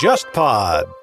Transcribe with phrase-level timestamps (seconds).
[0.00, 0.99] JustPod。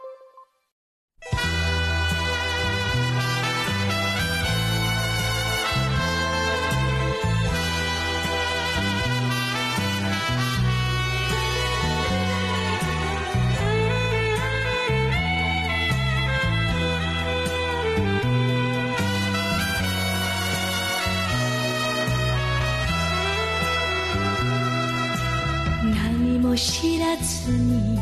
[26.57, 27.99] 知らずに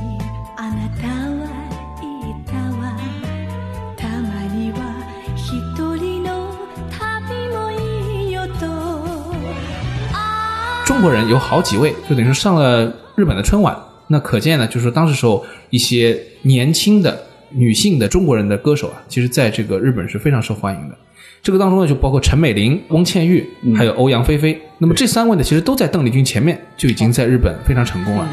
[0.57, 1.47] あなたは
[2.03, 2.05] い
[2.45, 2.99] たわ
[3.97, 4.79] たまには
[5.37, 6.53] 一人の
[6.91, 8.67] 旅もいいよと
[10.85, 13.77] 中国人有好几位，就等于说上了日本的春晚。
[14.09, 20.99] 那可见呢，就是说当时时候一些年轻的女性的中国人的歌手啊，其实在这个日本是非常受欢迎的。
[21.45, 24.59] 这个当中呢，就包括陈美玲、翁倩玉，还有欧阳菲菲。
[24.80, 28.27] 那么这三位呢，其实都在邓丽君前面就已经在日本非常成功了。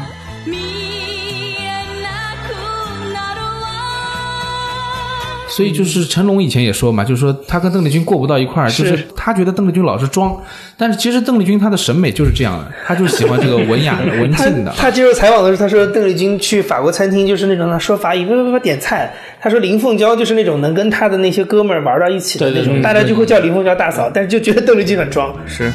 [5.55, 10.35] 所以就是成龙以前也说嘛，就是说他跟邓丽君过不到一块儿，就是是他觉得邓丽君老是装，
[10.77, 14.73] 但是其实邓丽君她的审美就是这样的，她就喜欢这个文雅的、 文静的。
[14.75, 19.13] 他接受采访的时候，他说邓丽君去法国餐厅就是那种说法语不不不点菜。
[19.39, 25.33] 他说林凤娇就是那种能跟他的那些哥们儿玩到一起的那种，大家就会叫林凤娇大嫂，但是就觉得邓丽君很装。
[25.45, 25.71] 是。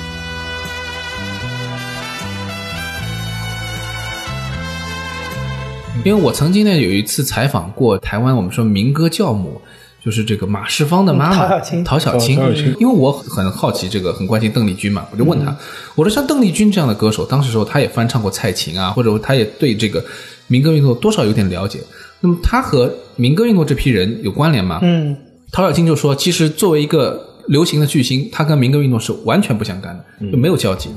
[6.04, 9.60] 因为我曾经呢有一次采访过台湾，我们说民歌教母，
[10.02, 12.74] 就是这个马世芳的妈妈嗯陶小青陶晓清陶晓清。
[12.78, 15.54] 因为我很好奇这个，很关心邓丽君嘛，我就问他，
[15.96, 20.02] 我说像邓丽君这样的歌手，当时时候她也翻唱过蔡琴啊，或者说她也对这个
[20.46, 21.80] 民歌运动多少有点了解。
[22.20, 24.78] 那么她和民歌运动这批人有关联吗？
[24.82, 25.14] 嗯，
[25.52, 30.88] 陶小青就说，其实作为一个流行的巨星，她跟民歌运动是完全不相干的，就没有交集。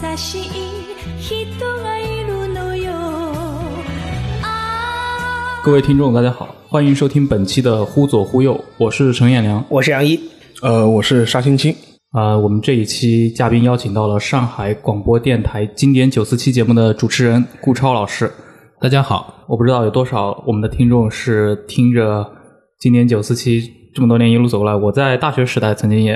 [0.00, 0.63] 待
[5.64, 9.64] 各位听众，大家好，欢迎收听本期的《忽左忽右》，我是陈彦良。
[9.70, 10.20] 我是杨一。
[10.60, 11.74] 呃，我是沙青青。
[12.10, 18.30] 啊、我们这一期嘉宾邀请到了上海广播电台经典九四七节目的主持人顾超老师。
[18.78, 22.30] 大家好，我不知道有多少我们的听众是听着
[22.78, 23.62] 经典九四七
[23.94, 24.76] 这么多年一路走过来。
[24.76, 26.14] 我在大学时代曾经也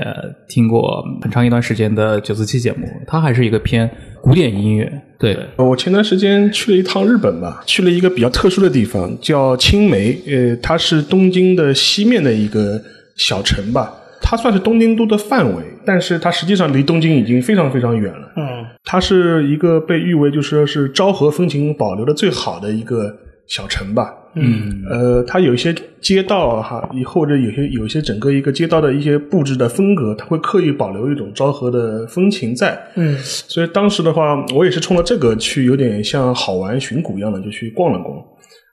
[0.50, 3.90] 听过很长一段时间的九四七节目，它还是一个偏
[4.20, 5.02] 古典音乐。
[5.18, 10.16] 对，呃我前段时间去了一趟日本吧，去了一个比较特殊的地方，叫青梅。
[10.26, 12.80] 呃，它是东京的西面的一个
[13.16, 18.32] 小城吧，它算是东京都的范围，但是它实际上离东京已经非常非常远了。
[18.36, 23.12] 嗯，它是一个被誉为就是说是昭和风情保留的最好的一个
[23.48, 24.14] 小城吧。
[24.34, 32.78] 嗯，呃，它有一些街道哈，以或者有些有些整个一个街道的一些布置的风格，它会刻意保留一种昭和的风情在。
[32.94, 38.16] 嗯，所以当时的话，我也是冲着这个去，有点像好玩寻古一样的，就去逛了逛。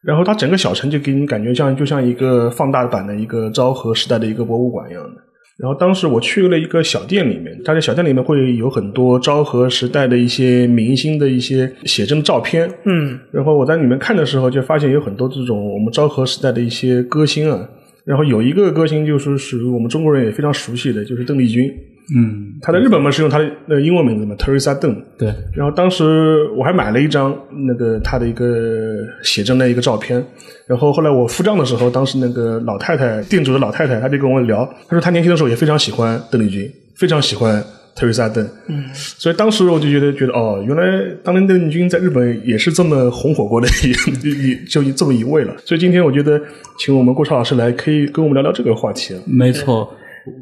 [0.03, 5.21] 然后它整个小城就给你感觉像就像一个放大版的一个昭和时代的一个博物馆一样的。
[5.57, 12.69] 然后当时我去了一个小店里面，它在小店里面会有很多昭和时代的一些明星的一些写真照片。
[12.83, 17.69] 嗯，然后我在里面看的时候，就发现有很多这种我们昭和时代的一些歌星啊。
[18.03, 21.71] 然后有一个歌星就是属于我们中国人也非常熟悉的，就是邓丽君。
[22.13, 24.95] 嗯，她在日本嘛是用他的那个英文名字嘛，Teresa Deng。
[25.17, 27.35] 对，然后当时我还买了一张
[27.65, 28.45] 那个他的一个
[29.23, 30.23] 写真的一个照片。
[30.67, 37.63] 然后后来我付账的时候，当时那个老太太店主的老太太，她就跟我聊，她说她年轻的时候也非常喜欢邓丽君，非常喜欢
[37.95, 38.47] Teresa Deng。
[38.67, 43.91] 嗯，所以当时我就觉得觉得哦，原来当年邓丽君在日本也是这么红火过的一
[44.27, 45.55] 一就这么一位了。
[45.65, 46.41] 所以今天我觉得
[46.79, 49.19] 请我们郭超老师来，可以跟我们聊聊这个话题啊。
[49.25, 49.87] 没错，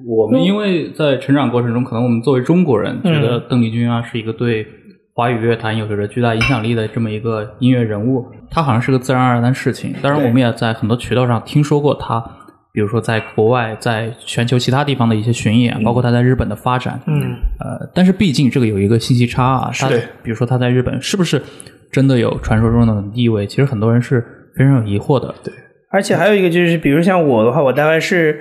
[0.08, 4.66] 我们因为在成长过程中，可能我们作为中国人，觉得邓丽君啊是一个对
[5.14, 9.94] 华语乐坛有着巨大影响力的这么一个音乐人物，她好像是个自然而然的事情。
[10.02, 12.20] 当然，我们也在很多渠道上听说过她，
[12.74, 17.00] 比如说在国外、在全球其他地方的一些巡演，包括她在日本的发展。
[17.06, 21.42] 嗯，呃，但是毕竟这个有一个信息差啊，她的比如说她在日本是不是
[21.92, 23.46] 真的有传说中的地位？
[23.46, 24.20] 其实很多人是
[24.56, 25.36] 非常有疑惑的。
[25.44, 25.54] 对，
[25.92, 28.40] 而且还有一个就是，比如像我的话，我大概是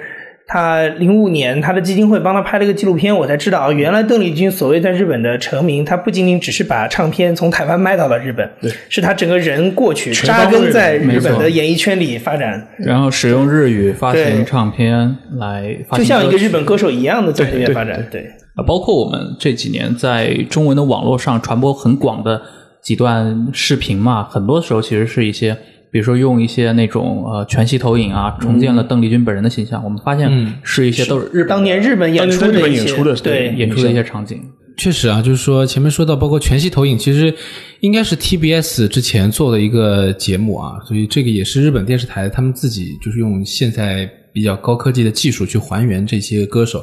[0.53, 17.75] 他零五年他的基金会帮他拍了一个纪录片，我才知道啊，原来邓丽君所谓在日本的成名，他不仅仅只是把唱片从台湾卖到了日本，对，是他整个人过去扎根在日本的演艺圈里发展，然后使用日语发行唱片来发就像一个日本歌手一样的在这边对。
[17.75, 18.21] 发展，对，
[18.55, 22.43] 啊，包括我们这几年在中文的网络上传播很广的
[22.83, 25.57] 几段视频嘛，很多时候其实是一些，
[25.93, 29.85] 比如说用一些那种呃全息投影啊，重建了邓丽君本人的形象。
[29.85, 34.41] 我们发现嗯是一些都是日本当年日本演出的一些演出的对演出的一些场景。
[34.79, 37.33] 确实啊，就是说前面说到，包括全息投影，其实
[37.81, 46.83] 应该是 TBS 之前做的一个节目啊，所以这个也是日本电视台他们自己就是用现在比较高科技的技术去还原这些歌手。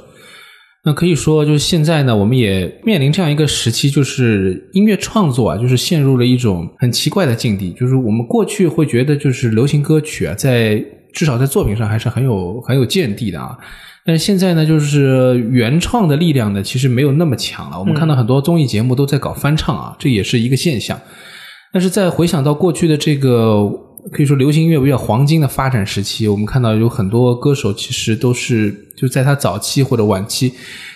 [0.85, 7.71] 那可以说，就是现在呢，我们也面临这样一个时期，就是音乐创作啊，就是陷入了一种很奇怪的境地。
[7.71, 10.81] 就是我们过去会觉得，就是流行歌曲啊，在
[11.13, 13.57] 至少在作品上还是很有很有见地的啊。
[14.05, 17.77] 但是现在呢，就是原创的力量呢，其实没有那么强了。
[17.77, 20.97] 我们看到很多综艺节目都在搞翻唱啊，这也是一个现象。
[21.73, 23.69] 但是在回想到过去的这个
[24.11, 30.53] 可以说流行音乐比较黄金的发展时期，我们看到有很多歌手其实都是就在他早期或者晚期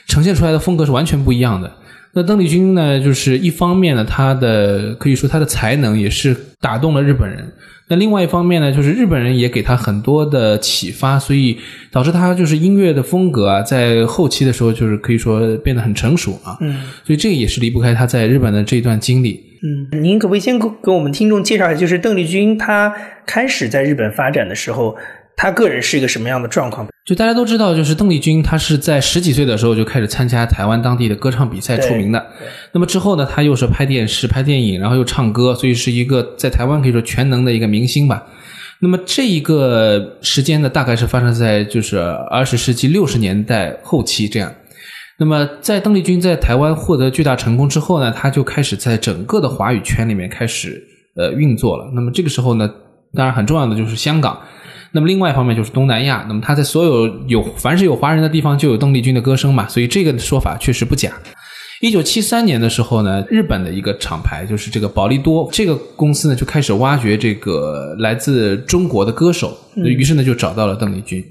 [0.08, 1.72] 呈现出来的风格是完全不一样的。
[2.16, 7.52] 那邓丽君呢，就是一方面呢，她的可以说她的才能也是打动了日本人。
[7.88, 11.58] 那另外一方面呢，就是日本人也给他很多的启发，所以
[11.92, 16.56] 导致他就是音乐的风格啊，在后期的时候就是可以说变得很成熟啊。
[16.62, 19.44] 嗯，所以这个也是离不开他在日本的这一段经历。
[19.66, 22.94] 嗯，您可不可以先给给我们听众介绍一下，就是邓丽君她
[23.26, 24.94] 开始在日本发展的时候，
[25.38, 26.86] 她个人是一个什么样的状况？
[27.06, 32.26] 就大家都知道，就是邓丽君，她是在十几岁的时候就开始参加台湾当地的歌唱比赛出名的。
[32.74, 38.22] 那么之后呢，她又是拍电视、拍电影，然后又唱歌，所以是一个在台湾可以说全能的一个明星吧。
[38.80, 41.98] 那么这一个时间呢，大概是发生在就是
[42.30, 44.54] 二十世纪六十年代后期这样。
[45.24, 50.84] 那么在邓丽君在台湾获得巨大成功之后呢，她就开始在整个的华语圈里面开始
[51.16, 51.90] 呃运作了。
[51.96, 52.70] 那么这个时候呢，
[53.14, 54.38] 当然很重要的就是香港。
[54.92, 61.14] 那么另外一方面就是东南亚，那么他在所有有凡是有华人的地方就有邓丽君的歌声嘛，所以这个说法确实不假。
[61.80, 71.24] 一九七三年的时候呢，日本的一个厂牌就是这个宝利多这个公司呢就开始挖掘这个来自中国的歌手，于是呢就找到了邓丽君。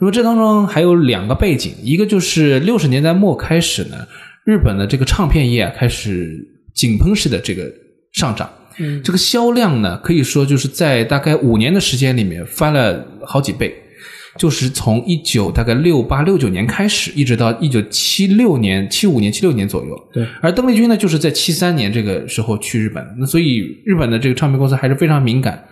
[0.00, 3.96] 那么这当中还有两个背景，一个就是六十年代末开始呢，
[4.44, 6.36] 日本的这个唱片业啊开始
[6.74, 7.70] 井喷式的这个
[8.12, 8.50] 上涨。
[8.78, 13.72] 嗯，这个销量呢，可以说就是在大概五年的时间里面翻了好几倍，
[14.36, 20.08] 就是从一九大概六八六九年开始，一直到一九七六年、七五年、七六年左右。
[20.12, 25.64] 对，而邓丽君呢，就是在七三年这个时候去日本，那所以日本的这个唱片公司还是非常敏感，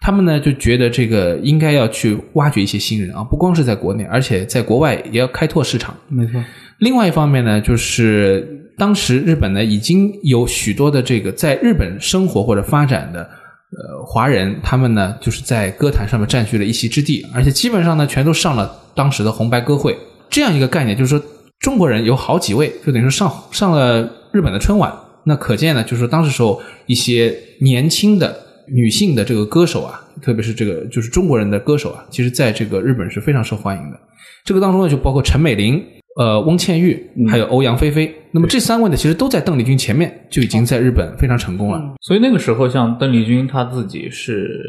[0.00, 5.94] 他们呢就觉得这个应该要去挖掘一些新人啊，不光是在国内，而且在国外也要开拓市场。
[6.08, 6.42] 没错。
[6.78, 8.56] 另外一方面呢，就是。
[8.78, 19.94] 当时日本呢已经有许多的这个在日本生活或者发展的呃华人，他们呢就是在歌坛上面占据了一席之地，而且基本上呢全都上了当时的红白歌会
[20.30, 21.22] 这样一个概念，就是说
[21.58, 24.00] 中国人有好几位就等于说上上了
[24.32, 24.90] 日本的春晚，
[25.24, 28.34] 那可见呢就是说当时时候一些年轻的
[28.72, 34.00] 女性的这个歌手啊，特别是这个就是中国人的歌手啊，其实在这个日本是非常受欢迎的。
[34.44, 35.82] 这个当中呢就包括陈美玲。
[36.16, 41.80] 呃，翁倩玉还有欧阳菲菲，那么这三位呢，其实都在邓丽君前面就已经在日本非常成功了。
[42.00, 44.60] 所以那个时候，像邓丽君她自己是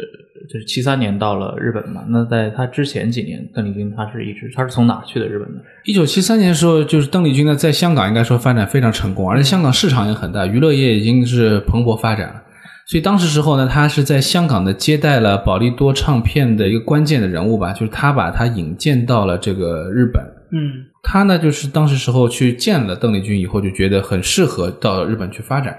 [0.48, 5.62] 就是七三年到了日本嘛，那在她之前几年，邓丽君她是一直她是从哪去的日本呢？
[5.84, 12.36] 一九七三年的时候，就是邓丽君呢在香港应该说发展非常成功，而且香港市场也很大，娱乐业已经是蓬勃发展了。
[12.92, 20.22] 所以当时时候呢，他是在香港呢接待了宝利多唱片的一个关键的人物吧，就是他把他引荐到了这个日本。
[20.52, 25.74] 嗯，他呢，就是当时时候去见了邓丽君以后，就觉得很适合到日本去发展。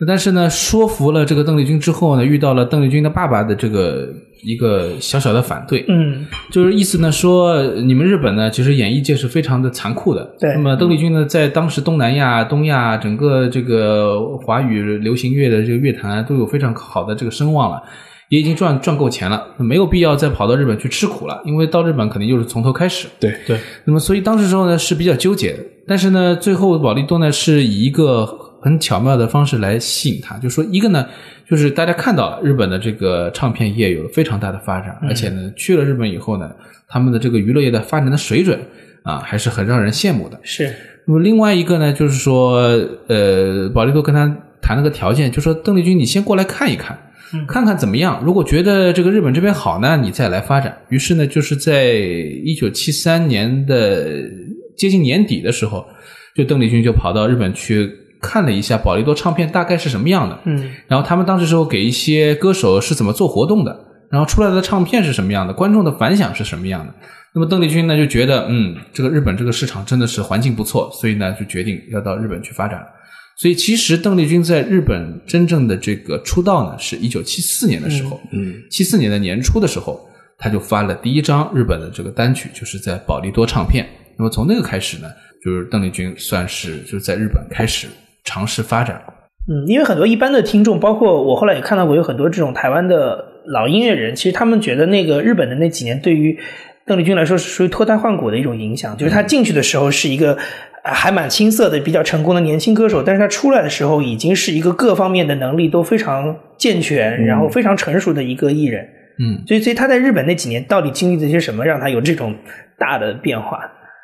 [0.00, 4.08] 那但是呢，说服了这个邓丽君之后呢，遇到了邓丽君的爸爸的这个
[4.42, 5.84] 一个小小的反对。
[5.88, 10.24] 嗯，就是意思呢说，你们日本呢，其实演艺界是非常的残酷的。
[10.40, 10.52] 对。
[10.54, 17.82] 那么邓丽君呢，在当时东南亚、东亚整个这个华语流行乐的这个乐坛都有非常好的这个声望了。
[18.30, 23.06] 也已经赚赚够钱了，没有必要再跑到日本去吃苦了，因为到日本肯定就是从头开始。
[23.20, 23.60] 对对。
[23.84, 28.26] 那么，所以当时时候呢是比较纠结的，但是呢，最后保利多呢是以一个
[28.64, 31.06] 很巧妙的方式来吸引他，就说一个呢，
[31.46, 36.50] 就是大家看到了日本的这个唱片业有了非常大的发展，而且呢，去了日本以后呢，
[36.88, 38.58] 他们的这个娱乐业的发展的水准
[39.02, 40.40] 啊，还是很让人羡慕的。
[40.42, 40.74] 是。
[41.06, 42.62] 那么另外一个呢，就是说，
[43.08, 46.98] 呃，保利多跟他谈了个条件，就说邓丽君，你先过来看一看。
[47.48, 48.22] 看看怎么样？
[48.24, 50.78] 如果觉得这个日本这边好呢，你再来发展。
[50.88, 54.22] 于是呢，就是在一九七三年的
[54.76, 55.84] 接近年底的时候，
[56.36, 57.90] 就邓丽君就跑到日本去
[58.26, 60.38] 看了一下宝利多唱片大概是什么样的。
[60.44, 63.78] 嗯，然后他们当时时候给一些歌手是怎么做活动的，
[64.10, 66.94] 然后出来的唱片是什么样的，观众的反响是什么样的。
[67.34, 72.80] 那么邓丽君呢就觉得，嗯，这个日本这个市场真的是环境不错，所以呢就决定要到日本去发展。
[73.36, 78.20] 所以，其实邓丽君在日本真正的这个出道呢，是一九七四年的时候。
[78.32, 83.84] 嗯，七四年的年初的时候，他就发了第一张日本的这个单曲，就是在宝利多唱片。
[84.16, 85.08] 那么从那个开始呢，
[85.44, 87.88] 就是邓丽君算是就是在日本开始
[88.24, 89.00] 尝试发展。
[89.46, 96.38] 嗯，因为很多一般的听众，包括我后来也看到过，有很多这种台湾的老音乐人，其实他们觉得那个日本的那几年对于
[96.86, 100.36] 邓丽君来说是属于脱胎换骨的一种影响，就是她进去的时候是一个
[100.82, 108.88] 呃还蛮青涩的、比较成功的年轻歌手，但是她出来的时候已经是一个各方面的能力都非常健全，然后非常成熟的一个艺人。
[109.18, 112.34] 嗯，所以，所以他在日本那几年到底经历了些什么，让他有这种
[112.78, 113.60] 大的变化？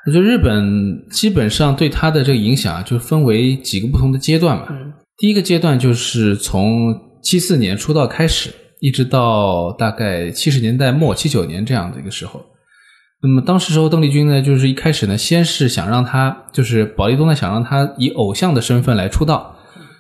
[0.07, 4.67] 我觉得日本基本上对他的这个影响啊，就分为几个不同的阶段嘛。
[4.71, 8.49] 嗯第一个阶段就是从七四年出道开始，
[8.81, 12.41] 一直到大概七十年代末七九年这样的一个时候。
[13.23, 19.55] 那么当时时候，邓丽君呢，就是一开始呢，先是想让她，就是宝丽东呢，想让她以偶像的身份来出道，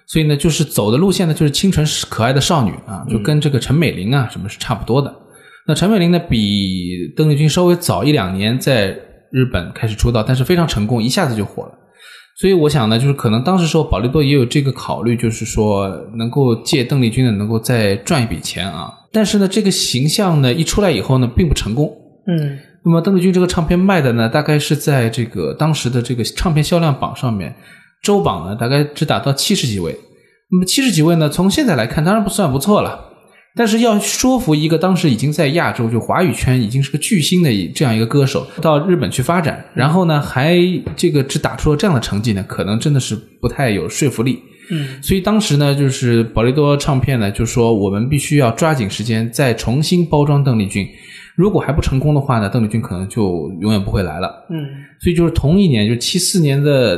[0.06, 5.14] 所以呢，就是走的路线呢，就是清纯可爱的少女啊，就跟这个陈美玲啊什么是差不多的。
[5.66, 8.98] 那陈美玲呢，比邓丽君稍微早一两年在
[9.30, 11.72] 日本开始出道，但是非常成功，一下子就火了。
[12.40, 18.90] 所以我想呢，就是可能当时时候宝丽多也有这个考虑，就是说能够借邓丽君呢，能够再赚一笔钱啊。
[19.12, 21.90] 但是呢，这个形象呢一出来以后呢，并不成功。
[22.26, 27.54] 嗯那么邓丽君这个唱片卖的呢，大概是在这个当时的这个唱片销量榜上面，
[28.02, 29.94] 周榜呢大概只达到七十几位。
[30.50, 33.09] 那么七十几位呢，从现在来看当然不算不错了，
[33.56, 40.56] 但是要说服一个当时已经在亚洲就华语圈已经是个巨星的这样一个歌手到日本去发展，然后呢还
[40.96, 44.38] 这个只打出了这样的成绩呢，可能真的是不太有说服力。
[44.72, 50.86] 嗯所以当时呢，就是宝丽多唱片呢，就说我们必须要抓紧时间再重新包装邓丽君。
[51.34, 54.46] 如果还不成功的话呢，邓丽君可能就永远不会来了。
[54.50, 54.56] 嗯
[55.00, 56.96] 所以就是同一年，就七四年的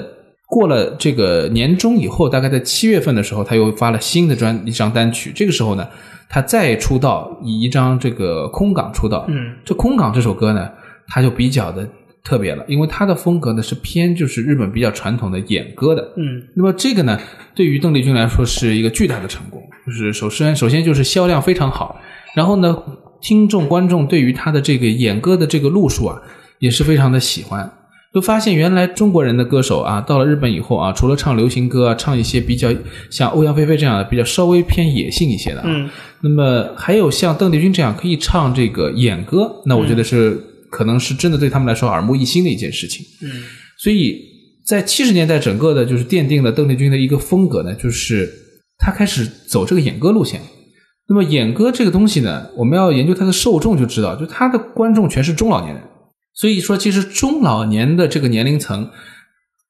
[0.53, 5.33] 过了这个年终以后，大概在七月份的时候，他又发了新的专一张单曲。
[5.35, 5.89] 这个时候呢，
[6.29, 9.25] 他再出道，以一张这个《空港》出道。
[9.29, 10.69] 嗯这《空港》这首歌呢，
[11.09, 11.89] 他就比较的
[12.23, 16.03] 特别了，因为他的风格呢是偏就是日本比较传统的演歌的。
[16.19, 17.19] 嗯那么这个呢，
[17.55, 21.99] 对于邓丽君来说是一个巨大的成功，就是首先首先就是销量非常好，
[22.35, 22.77] 然后呢，
[23.23, 26.21] 听众观众对于他的这个演歌的这个路数啊，
[26.59, 27.73] 也是非常的喜欢。
[28.13, 32.69] 就发现原来中国人的歌手啊，到了日本以后啊，除了唱流行歌啊，唱一些比较
[33.11, 35.89] 像欧阳菲菲这样的比较稍微偏野性一些的啊，嗯
[36.21, 40.39] 那么还有像邓丽君这样可以唱这个演歌，那我觉得是、
[40.71, 43.05] 可能是真的对他们来说耳目一新的一件事情。
[43.23, 43.43] 嗯
[43.79, 44.17] 所以
[44.65, 48.31] 在七十年代，整个的就是奠定了邓丽君的一个风格呢，就是
[48.79, 50.41] 她开始走这个演歌路线。
[51.09, 55.83] 那么演歌这个东西呢，我们要研究它的受众就知道，就它的观众全是中老年人。
[56.35, 58.91] 所以说，其实中老年的这个年龄层，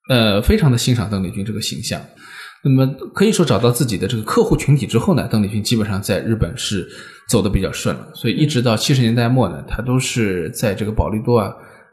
[0.09, 2.01] 呃，非常的欣赏邓丽君这个形象。
[2.63, 6.87] 那么可以说找到自己的这个客户群体之后呢，邓丽君基本上在日本是
[7.27, 8.07] 走的比较顺了。
[8.15, 11.49] 所以一直到七十年代末呢，她都是在这个宝丽多啊，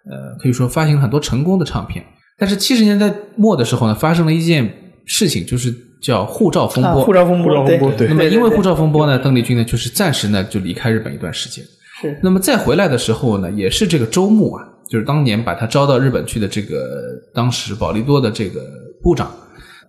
[0.09, 2.05] 呃，可以说发行了很多成功的唱片。
[2.39, 4.73] 但是七十年代末的时候呢，发生了一件
[5.05, 7.05] 事情，就是叫护照风啊，波。
[7.05, 11.65] 护照风波，护照风波对那么因为护照照风波呢，邓丽君呢就是暂时呢就离开日本一段时间。
[12.01, 17.01] 是那么再回来的时候呢，也是这个周牧啊，就是当年把他招到日本去的这个
[17.35, 18.67] 当时保利多的这个
[19.03, 19.31] 部长，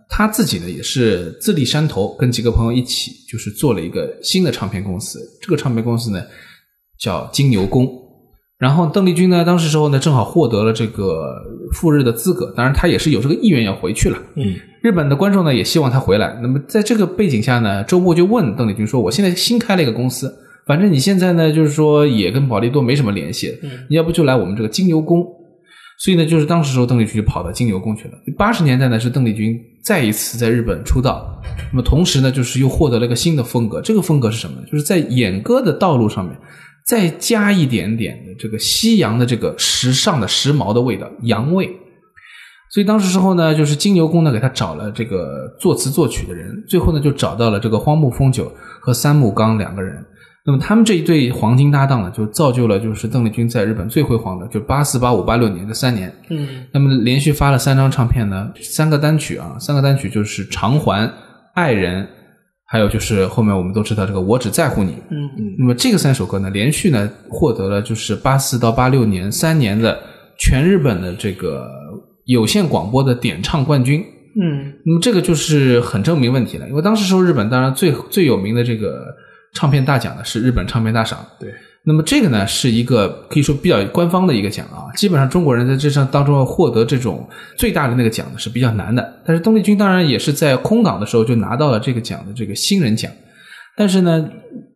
[0.10, 5.20] 他自己呢也是自立山头，跟几个朋友一起，就是做了一个新的唱片公司。
[5.42, 6.22] 这个唱片公司呢
[7.00, 7.88] 叫金牛宫。
[8.58, 11.34] 然后邓丽君呢，当时时候呢正好获得了这个
[11.74, 14.18] 赴日的资格，当然他也是有这个意愿要回去了。
[14.36, 16.38] 嗯，日本的观众呢也希望他回来。
[16.44, 20.32] 那么在这个背景下呢，周牧就问邓丽君说：“我现在新开了一个公司，
[20.66, 23.58] 反正你现在呢就是说也跟保利多没什么联系，
[23.90, 25.26] 你要不就来我们这个金牛宫。”
[26.04, 28.16] 所以呢，就是当时时候邓丽君就跑到金牛宫去了。
[28.36, 31.40] 八十年代呢是邓丽君再一次在日本出道，
[31.72, 33.80] 那么同时呢就是又获得了一个新的风格。
[33.82, 34.64] 这个风格是什么呢？
[34.66, 36.36] 就是在演歌的道路上面
[36.88, 41.70] 再加一点点的这个西洋的这个时尚的时髦的味道，洋味。
[42.72, 50.04] 所以当时时候呢，就是金牛宫呢给他找了这个作词作曲的人，最后呢就找到了这个荒木丰久和三木刚两个人。
[50.44, 56.12] 那么他们这一对黄金搭档呢，就造就了就是邓丽君在日本最辉煌的，就八四、八五、八六年这三年。
[56.30, 61.08] 嗯那么连续发了三张唱片呢，三个单曲啊，三个单曲就是《偿还》
[61.54, 62.04] 《爱人》，
[62.66, 64.92] 还有就是后面我们都知道这个《我只在乎你》。
[65.12, 70.00] 嗯嗯那么这个三首歌呢，连续呢获得了就是八四到八六年三年的
[70.40, 71.70] 全日本的这个
[72.26, 74.04] 有线广播的点唱冠军。
[74.42, 79.06] 嗯那么这个就是很证明问题了，因为当时时候日本当然最最有名的这个
[79.54, 81.26] 唱片大奖呢是日本唱片大赏。
[81.40, 81.50] 对。
[81.84, 87.28] 那么这个呢是一个可以说比较官方的一个奖啊，基本上中国人在这上当中要获得这种
[87.58, 89.22] 最大的那个奖呢是比较难的。
[89.26, 93.12] 但是邓丽君当然也是在空港的时候就拿到了这个奖的这个新人奖，
[93.76, 94.24] 但是呢，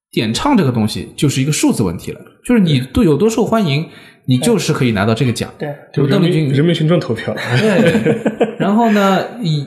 [0.09, 3.87] 点唱这个东西就是一个数字问题了，就是你都有多受欢迎，
[4.25, 5.47] 你就是可以拿到这个奖。
[5.59, 7.31] 对，就是邓丽君人民群众投票。
[7.59, 9.63] 对，然后呢，以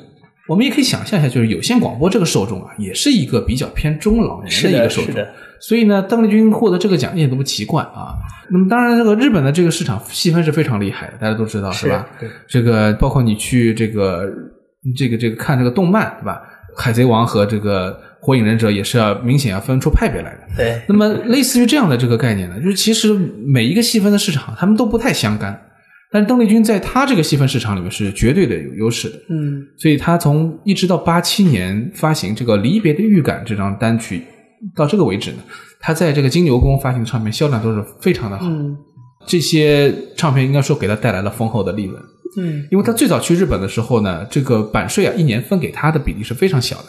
[0.49, 5.15] 我们也可以想象一下，就是有线广播这个受众啊，也是一个比较偏中老年是的的一个受众。
[5.61, 8.15] 所以呢，邓丽君获得这个奖一点都不奇怪啊。
[8.51, 12.09] 那么当然，这个日本的这个市场细分是非常厉害的，大家都知道是吧？
[12.19, 14.25] 对这个包括你去这个
[14.97, 16.41] 这个这个看这个动漫，对吧？
[16.77, 20.41] 海贼王和这个火影忍者也是要明显要分出派别来的。
[20.57, 23.13] 对，那么类似于这样的这个概念呢，就是其实
[23.45, 25.61] 每一个细分的市场，他们都不太相干，
[26.11, 29.17] 但是邓丽君在她这个细分市场里面是绝对的有优势的。
[29.29, 34.23] 嗯，所以她从一直到八七年发行这个《离别的预感》这张单曲，
[34.75, 35.39] 到这个为止呢，
[35.81, 38.47] 她在这个金牛宫发行唱片销量都是非常的好。
[38.47, 38.77] 嗯
[39.27, 42.01] 这些唱片应该说给她带来了丰厚的利润。
[42.39, 46.85] 嗯，因为她最早去日本的时候呢，这个版税啊，一年分给她的比例是非常小的。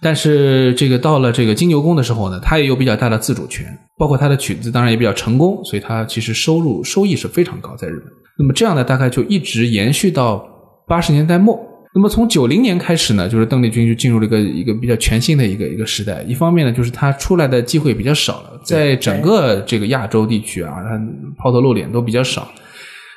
[0.00, 3.66] 但是这个到了这个金牛宫的时候呢，她也有比较大的自主权，
[3.98, 8.12] 包括她的曲子当然也比较成功，所以她其实收入收益是非常高在日本。
[8.40, 10.42] 那么这样呢，大概就一直延续到
[10.88, 11.60] 八十年代末。
[11.94, 16.22] 那么从九零年开始呢，就是邓丽君就进入了一个一个比较全新的一个一个时代。
[16.26, 20.98] 一方面呢，就是她出来的机会比较少了，在整个这个亚洲地区啊，她
[21.36, 22.48] 抛头露脸都比较少。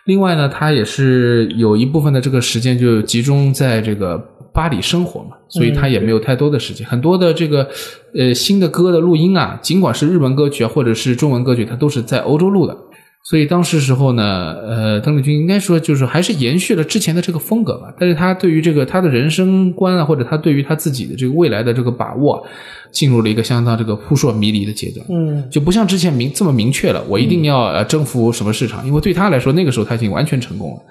[0.06, 4.18] 另外呢，她也是有一部分的这个时间就集中在这个
[4.52, 6.86] 巴黎生活嘛，所以她也没有太多的时间。
[6.86, 7.70] 很多的这个
[8.14, 12.76] 呃新的歌的录音啊，尽管是日文歌曲啊，或者是中文歌曲，它都是在欧洲录的。
[13.24, 22.44] 所以当时时候呢，呃，邓丽君应该说就是还是延续了之前的这个风格吧，但是她对于这个她的人生观啊，或者她对于她自己的这个未来的这个把握啊，
[22.92, 25.06] 进入了一个相当这个扑朔迷离的阶段。
[25.10, 30.82] 嗯，就不像之前明这么明确了，我一定要呃征服什么市场，因为对她来说那个时候她已经完全成功了，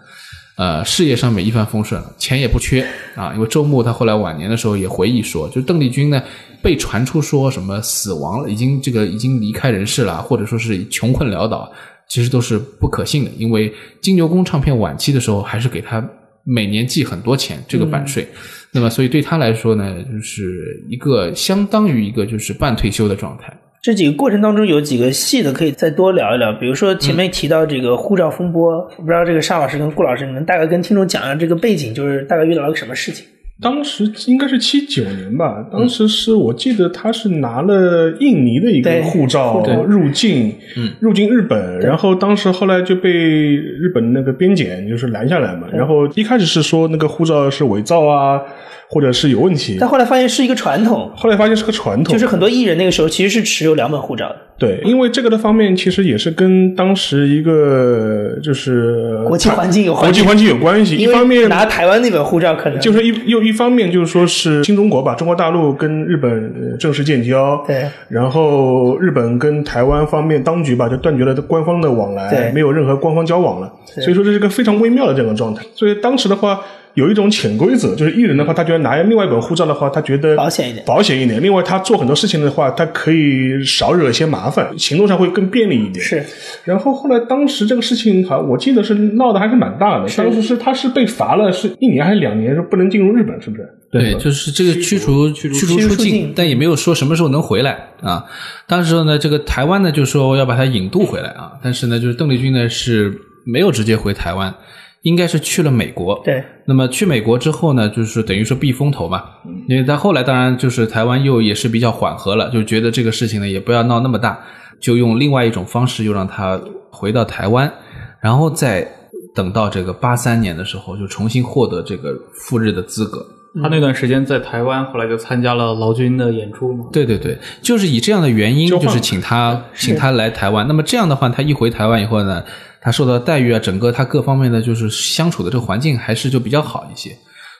[0.56, 2.82] 呃，事业上面一帆风顺了，钱也不缺
[3.14, 3.34] 啊。
[3.34, 6.22] 因为周牧他后来晚年的时候也回忆说，就邓丽君呢
[6.62, 11.70] 被传出说什么死亡了，已经这个已经离开人世了，或者说是穷困潦倒，
[12.12, 16.06] 其实都是不可信的，因为金牛宫唱片晚期的时候还是给他
[16.44, 18.28] 每年寄很多钱这个版税。
[18.70, 23.50] 那么，所以对他来说呢，就是一个相当于一个就是半退休的状态。
[23.80, 33.24] 这几个过程当中有几个细的可以再多聊一聊，比如说前面提到这个护照风波，我不知道这个沙老师跟顾老师，你们大概跟听众讲一下这个背景，就是大概遇到了个什么事情？
[33.62, 40.90] 当时应该是七九年吧，当时是我记得他是拿了印尼的一个护照入境，嗯。
[41.00, 48.40] 入境日本，然后当时后来就被日本那个边检就是拦下来嘛，然后一开始是说那个护照是伪造啊，
[48.88, 60.06] 或者是有问题，但后来发现是一个传统，后来发现是个传统，就是很多艺人那个时候其实是持有两本护照的，对，因为这个的方面其实也是跟当时一个就是国际环境有关系。
[60.06, 75.62] 国际环境有关系，一方面拿台湾那本护照可能就是一又一一方面就是说是新中国吧，中国大陆跟日本正式建交，对，然后日本跟台湾方面当局吧就断绝了官方的往来，对没有任何官方交往了，所以说这是一个非常微妙的这样的状态。
[75.74, 76.60] 所以当时的话。
[76.94, 81.42] 有一种潜规则，就是艺人的话，他觉得拿另外一本护照的话，他觉得保险一点保险一点。
[81.42, 86.04] 另外，他做很多事情的话，他可以少惹一些麻烦，行动上会更便利一点。
[86.04, 86.24] 是
[86.64, 90.08] 然后后来当时这个事情，好，我记得是闹得还是蛮大的。
[90.16, 93.68] 当时是他是被罚了，是一年还是两年，说不能进入日本，是不是？
[93.90, 98.24] 对，就是这个驱逐驱逐驱逐出境，但也没有说什么时候能回来啊。
[98.66, 103.12] 当时呢，这个台湾呢就说要把他引渡回来啊，但是呢，就是邓丽君呢是
[103.44, 104.54] 没有直接回台湾，
[105.02, 106.20] 应该是去了美国。
[106.24, 109.24] 对，那么去美国之后呢，就是等于说避风头嘛，
[109.68, 114.38] 因为他后来当然就是台湾又也是比较缓和了，就觉得这个事情呢也不要闹那么大，
[114.80, 116.60] 就用另外一种方式又让他
[116.90, 117.72] 回到台湾，
[118.20, 118.86] 然后再
[119.34, 123.26] 等到这个八三年的时候，就重新获得这个赴日的资格。
[123.60, 126.86] 他那段时间在台湾，后来就参加了劳军的演出嘛。
[126.92, 130.66] 对对对，就是以这样的原因，就是请他请他来台湾。
[130.66, 132.42] 那么这样的话，他一回台湾以后呢，
[132.80, 137.10] 他受到待遇啊，整个他各方面的就是相处的这个环境还是就比较好一些。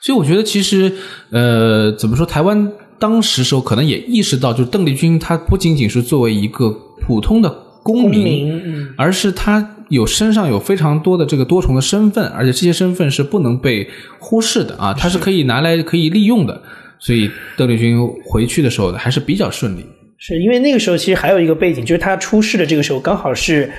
[0.01, 0.91] 所以我觉得其实
[1.29, 7.49] 呃，怎么说，台湾当时时候可能也意识到，就是邓丽君她不仅仅是作为一个普通的
[7.83, 13.87] 公公民，嗯，而是他有身上有非常多的这个多重的身份，而且这些身份是不能被
[14.19, 16.61] 忽视的啊，它是可以拿来可以利用的。
[16.99, 19.85] 所以邓丽君回去的时候呢，还是比较顺利。
[20.17, 23.69] 是因为那个时候其实还有一个背景，就是他出事的这个时候刚好是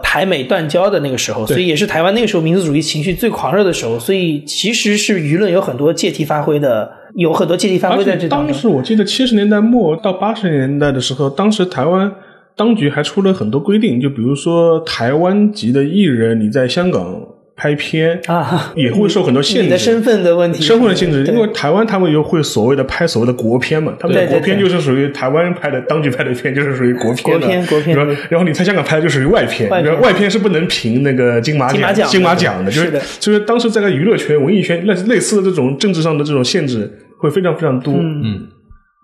[0.00, 8.52] 台美断交的那个时候，所以也是台湾那个时候民族主义情绪最狂热的时候，所以其实是舆论有很多借题发挥的，有很多借题发挥在这当。
[8.52, 12.12] 时我记得七十年代末到八十年代的时候，当时台湾
[12.56, 17.20] 当局还出了很多规定，就比如说台湾籍的艺人，你在香港
[17.56, 18.72] 拍片啊。
[18.76, 19.62] 也会受很多限制。
[19.62, 28.18] 你的身份的问题，身份的限制，因为台湾他们又会所谓的拍所谓的国片嘛，他们的国片就是属于台湾拍的当局拍的片，就是属于国片的国片国片。
[28.28, 29.90] 然后你在香港拍的就属于外片，外片。
[29.90, 33.00] 然后外片是不能评那个金马奖金马奖的，就是的。
[33.18, 36.88] 就是当时在个娱乐圈、文艺圈类类似的这种政治上的这种限制
[37.18, 37.94] 会非常非常多。
[37.94, 38.46] 嗯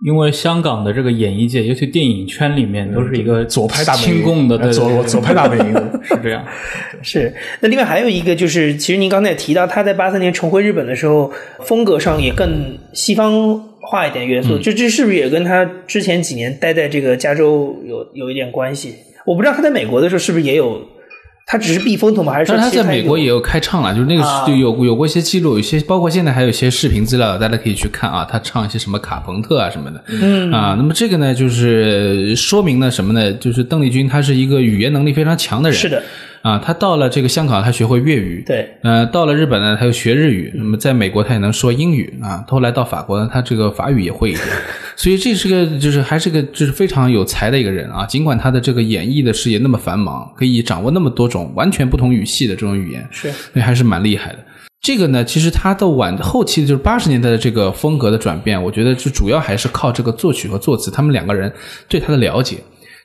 [0.01, 6.43] 因为香港的这个演艺界，尤其电影圈里面，都是一个左派大本营亲共的，左左派大本营 是这样。
[7.03, 18.95] 是，那另外还有一个就是，其实您刚才也提到，他在八三年重回日本的时候，风格上也更西方化一点元素，这这是不是也跟他之前几年待在这个加州有有一点关系？
[19.23, 20.81] 我不知道他在美国的时候是不是也有，
[21.51, 22.31] 他只是避风头吗？
[22.31, 28.23] 还是说但是他在美国也有开唱了，就是那个啊就有有过一些记录，有些包括现在还有一些视频资料，大家可以去看啊。
[28.23, 33.33] 他唱一些什么卡朋特啊什么的，嗯啊，那么这个呢，就是说明了什么呢？
[33.33, 36.01] 就是邓丽君她是一个语言能力非常强的人，是的，
[36.41, 44.45] 啊，他到了这个香港，他学会粤语，对，呃，到了日本呢，他又学日语，那么在美国他也能说英语啊，后来到法国呢，他这个法语也会一点，
[44.97, 54.39] 所以这是个就是还是个就是非常有才的一个人啊，尽管他的这个演艺的事业那么繁忙，可以掌握那么多种完全不同语系的这种语言，是所以还是蛮厉害的。
[54.81, 61.53] 这个呢，其实他的晚后期就是八十年代的这个风格的转变，我觉得就主要还是靠这个作曲和作词他们两个人
[61.87, 62.57] 对他的了解。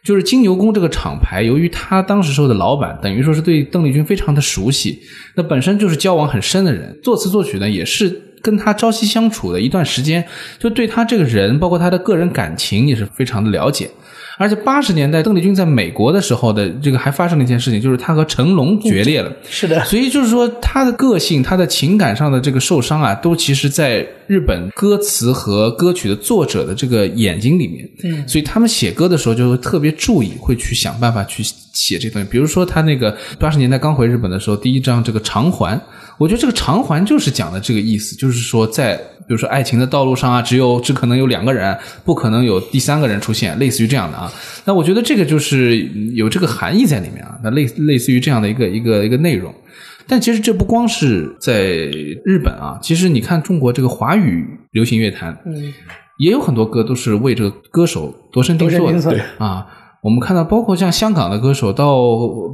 [0.07, 5.01] 就是金牛宫这个厂牌，由于他当时时候的老板等于说是对邓丽君非常的熟悉，
[5.35, 10.25] 那本身就是交往很深的人，作词作曲呢也是跟他朝夕相处的一段时间，
[10.61, 13.91] 就对他这个人，包括他的个人感情也是非常的了解。
[14.39, 19.33] 而且八十年代邓丽君在美国的时候的这个还发生了一件事情，就是她和成龙决裂了。
[19.49, 27.89] 是的，所以就是说，她的个性、她的情感上的这个受伤啊，都其实在日本歌词和歌曲的作者的这个眼睛里面。
[28.05, 32.29] 嗯，所以他们写歌的时候就会特别注意，会去想办法去写这东西。
[32.31, 35.81] 比如说，他那个八十年代刚回日本的时候，第一张这个偿还，
[36.19, 44.33] 我觉得这个偿还就是讲的这个意思，就是说在比如说爱情的道路上啊，只有只可能有两个人，不可能有第三个人出现，类似于这样的啊。
[44.65, 45.79] 那我觉得这个就是
[46.15, 49.53] 有这个含义在里面啊，那类类似于这样的一个一个一个内容。
[50.07, 51.61] 但其实这不光是在
[52.25, 55.75] 日本啊，其实你看中国这个华语流行乐坛，嗯，
[56.19, 59.67] 也有很多歌都是为这个歌手度身定做的啊。
[60.07, 61.97] 我们看到，包括像香港的歌手，到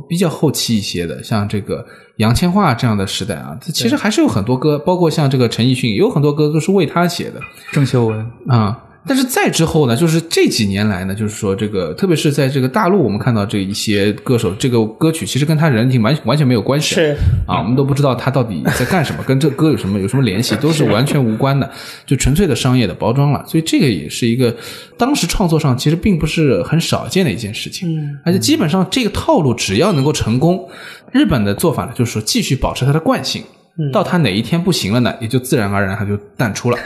[0.08, 1.84] 比较后期一些的，像这个
[2.16, 7.38] 杨千嬅这样的时代啊，它其实还是有很多歌，包括像这个陈奕迅，有很多歌都是为他写的。
[7.70, 8.78] 郑秀文，啊。
[9.06, 17.16] 但是再之后呢，就是这几年来呢，就是说这个，特别是在这个大陆，我们看到这一些歌手，这个歌曲其实跟他人品完完全没有关系，是。
[17.46, 21.68] 啊，我们都不知道他到底在干什么，跟这歌有什么有什么联系，都是完全无关的，
[22.06, 23.44] 就纯粹的商业的包装了。
[23.46, 24.54] 所以这个也是一个
[24.96, 30.68] 当时创作上其实并不是很少见的一件事情，嗯，而且基本上这个套路只要能够成功，
[31.10, 33.42] 日本的做法呢，就是说继续保持它的惯性，
[33.92, 36.78] 到它哪一天不行了呢，也就自然而然它就淡出了。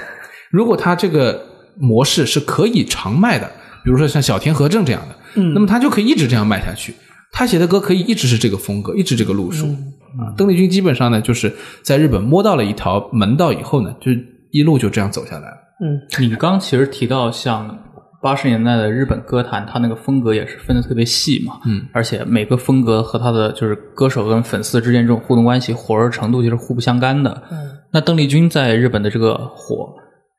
[0.50, 1.44] 如果它这个
[1.78, 3.46] 模式是可以长卖的，
[3.84, 6.94] 比如说像小田和正这样的，嗯，那么他就可以一直这样卖下去。
[7.32, 10.32] 他写的歌可以一直是这个风格，一直这个路数、啊。
[10.36, 14.10] 邓丽君基本上呢，就是在日本摸到了一条门道以后呢，就
[14.52, 15.56] 一路就这样走下来了。
[15.84, 17.78] 嗯你刚其实提到像
[18.22, 27.42] 八十年代的日本歌坛，它那个风格也是分的特别细嘛，嗯，而且每个风格和他的就是歌手跟粉丝之间这种互动关系火热程度就是互不相干的。
[27.50, 27.58] 嗯，
[27.92, 29.94] 那邓丽君在日本的这个火，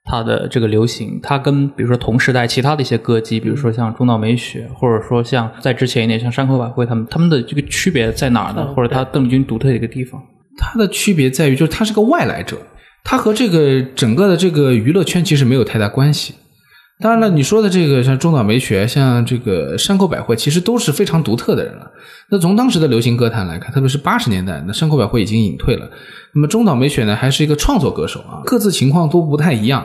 [0.07, 8.65] 她的这个流行，它跟比如说同时代其他的一些歌姬，比如说像中岛美雪，或者说像在之前一点像山口百惠他们，他们的这个区别在哪儿呢？
[8.69, 10.21] 嗯或者他邓丽君独特的一个地方？
[10.57, 12.57] 它的区别在于，就是他是个外来者，
[13.03, 16.33] 他和这个整个的这个娱乐圈其实没有太大关系。
[16.99, 21.91] 当然了，你说的这个像中岛美雪，像这个山口百惠，其实都是非常独特的人了。
[22.31, 25.87] 那从当时的流行歌坛来看，特别是八十年代，那山口百惠已经隐退了。
[26.37, 29.83] 那么中岛美雪呢，还是一个创作歌手啊，各自情况都不太一样。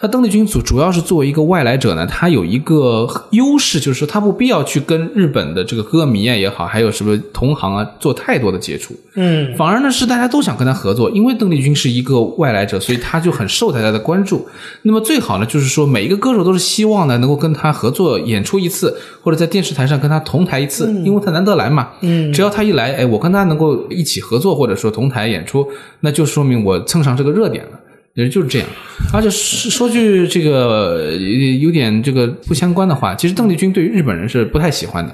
[0.00, 8.92] 那邓丽君主主要是作为一个外来者呢，她有一个优势，就是说她不必要去跟日本的这个歌迷啊也好，还有什么同行啊做太多的接触。
[9.14, 14.44] 嗯，反而呢是大家都想跟她合作，因为邓丽君是一个外来者，所以她就很受大家的关注。
[14.82, 21.90] 那么最好呢，就是说每一个歌手都是希望呢能够跟她合作演出一次，或者在电视台上跟她同台一次，因为她难得来嘛。
[22.00, 25.64] 嗯只要她一来，哎，我跟她能够一起合作，或者说同台演出，
[26.00, 27.80] 那就说明我蹭上这个热点了。
[28.14, 28.68] 也就是这样，
[29.10, 35.10] 而且说说句这个呃有点这个不相关的话，其实邓丽君对于日本人是不太喜欢的。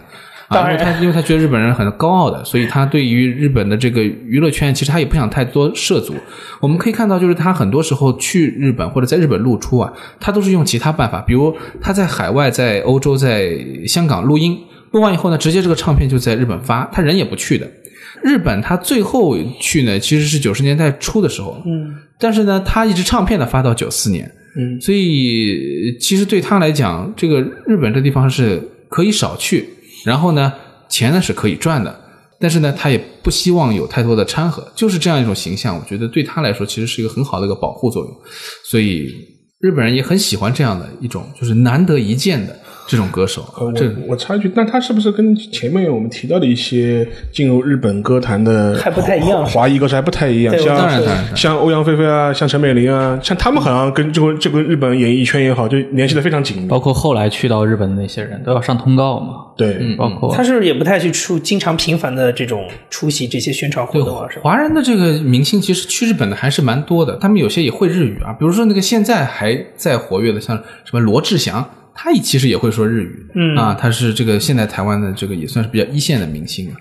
[0.49, 6.13] 啊，当然因为他因为他觉得日本人很高傲的，所以他对于日本的这个娱乐圈，其实他也不想太多涉足。
[6.59, 14.59] 我们可以看到，就是他很多时候去日本或者在日本露出啊，他都是用其他办法，比如他在海外、在欧洲、在香港录音，
[14.91, 17.65] 录完以后呢，直接这个唱片就在日本发，他人也不去的。
[18.23, 29.69] 日本他最后去呢，其实是九十年代初的时候，嗯，但是呢，他一直唱片呢发到九四年，嗯，所以其实对他来讲，这个日本这地方是可以少去，
[30.05, 30.53] 然后呢，
[30.89, 32.01] 钱呢是可以赚的，
[32.41, 38.15] 但是呢，他也不希望有太多的掺和，就是这样一种形象，我觉得对他来说其实是一个很好的一个保护作用，
[38.65, 39.13] 所以
[39.61, 42.57] 日本人也很喜欢这样的一种就是难得一见的
[42.89, 50.59] 这种歌手，呃，这我我插一句，那他是不是跟前面我们提到的一些进入日本歌坛的还不太一样华华裔歌手还不太一样？
[50.59, 56.67] 像像欧阳菲菲啊，像陈美玲啊，像他们好像跟这个这个日本演艺圈也好，就联系的非常紧密。
[56.67, 64.27] 包括后来去到日本的那些人都要上通告嘛，对，嗯包括他是不是也不太去出经常频繁的这种出席这些宣传活对动啊？
[64.31, 64.39] 是？
[64.41, 71.69] 华人的这个明星其实去日本的还是蛮多的，他们有些也会日语啊，比如说那个现在还在活跃的，像什么罗志祥，
[72.01, 76.77] 他也其实也会说日语，嗯啊，他是这个现在台湾的这个也算是比较一线的明星了。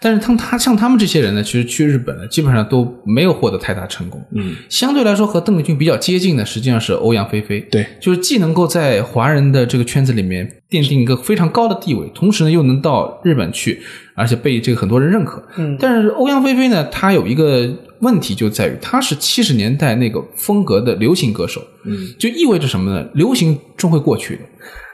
[0.00, 4.20] 但是他们他像他们这些人呢，其实去日本呢，基本上都没有获得太大成功。
[4.32, 7.60] 嗯，相对来说和邓丽君比较接近的，实际上是欧阳菲菲。
[7.70, 13.80] 对，就是既能够在华人的这个圈子里面奠定一个非常高的地位，同时呢又能到日本去，
[14.16, 15.42] 而且被这个很多人认可。
[15.56, 17.68] 嗯但是欧阳菲菲呢，她有一个
[18.00, 23.06] 问题就在于她是七十年代那个风格的流行歌手，嗯，就意味着什么呢？
[23.14, 24.42] 流行终会过去的。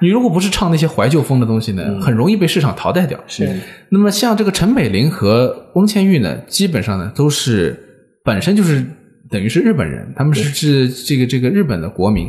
[0.00, 3.18] 你如果不是唱那些怀旧风的东西呢，很容易被市场淘汰掉。
[3.26, 3.48] 是
[3.88, 7.78] 那么像这个陈美玲和翁倩玉呢，基本上呢都是
[8.24, 8.84] 本身就是
[9.30, 12.28] 等于是日本人，他们是是这个这个日本的国民，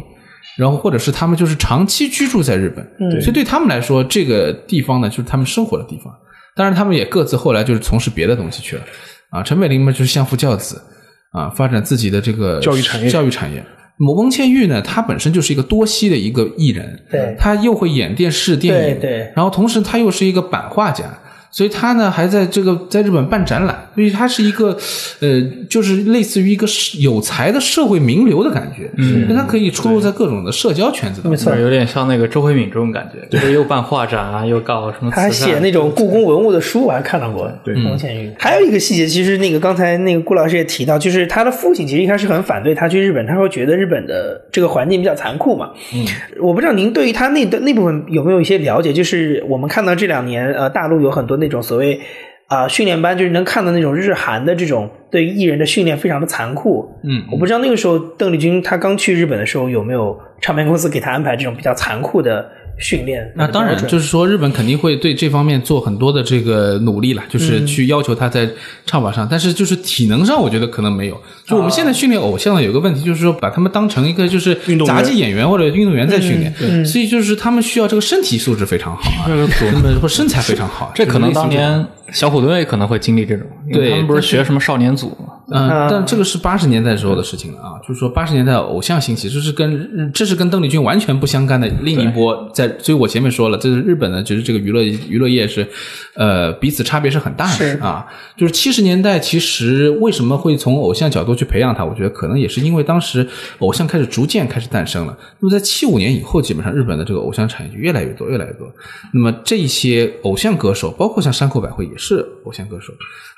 [0.55, 6.13] 然后或者是他们就是长期居住在日本，嗯所以对他们来说，这个地方呢就是他们生活的地方。
[6.55, 8.83] 当然，他们也各自后来就是从事别的东西去了
[9.29, 9.41] 啊。
[9.41, 10.81] 陈美玲嘛就是相夫教子
[11.31, 13.63] 啊，发展自己的这个教育产业教育产业。
[13.99, 21.05] 翁倩玉呢，她本身就是一个多栖的一个艺人，对她又会演电视电影，对对然后同时她又是一个版画家，
[21.53, 24.75] 所以他呢还在这个在日本办展览，所以他是一个
[25.21, 25.39] 呃，
[25.69, 31.31] 就是类似于一个是有才的社会名流的感觉，嗯，他可以出入在各种的社交圈子当中。
[31.31, 31.55] 没错。
[31.55, 37.47] 有点像那个周慧敏这种感觉，就是又办画展啊，又搞什么，他还写那种故宫文物的书，我还看到过。
[37.63, 38.33] 对翁倩玉。
[38.39, 45.69] 还有一个细节，其实那个刚才那个顾老师也提到，就是他的父亲其实一开始很反对他去日本，他会觉得日本的这个环境比较残酷嘛。
[45.93, 46.03] 嗯，
[46.41, 48.91] 我不知道您对于他那的那部分有没有一些了解？
[48.91, 51.99] 就是我们看到这两年，呃，大陆有很多那种所谓。
[52.53, 56.87] 啊、训练班就是能看到那种日韩的这种对艺人的训练非常的残酷。
[57.03, 62.47] 嗯我不知道那个时候邓丽君她刚去日本的时候有没有唱片公司给她安排这种比较残酷的
[62.79, 63.31] 训练？
[63.35, 68.49] 那当然，就是说日本肯定会对这方面做很多的这个努力了，就是去要求他在
[68.85, 71.21] 唱法上，但是就是体能上，我觉得可能没有。
[71.45, 74.55] 就我们现在训练偶像有个问题，就是说把他们当成一个就是
[74.85, 79.27] 杂技演员或者运动员在训练，所以就是他们需要这个身体素质非常好啊，
[80.07, 83.89] 身材非常好，这可能当年小虎队可能会经历这种，因为对。
[83.91, 95.67] 他们不是学什么少年组嘛，嗯，啊但这个是八十年代时候的事情了啊，就是说八十年代偶像兴起，这是跟这是跟邓丽君完全不相干的另一波在，所以我前面说了，这是日本呢，就是这个娱乐娱乐业是，
[96.15, 98.07] 呃，彼此差别是很大的啊。
[98.35, 101.85] 就是七十年代，其实为什么会从偶像角度去培养他？
[101.85, 103.27] 我觉得可能也是因为当时
[103.59, 105.15] 偶像开始逐渐开始诞生了。
[105.39, 108.67] 那么在七五年以后，基本上日本的这个偶像产业就越来越多，越来越多。
[109.13, 112.91] 那么这些偶像歌手，包括像山口百惠也是偶像歌手。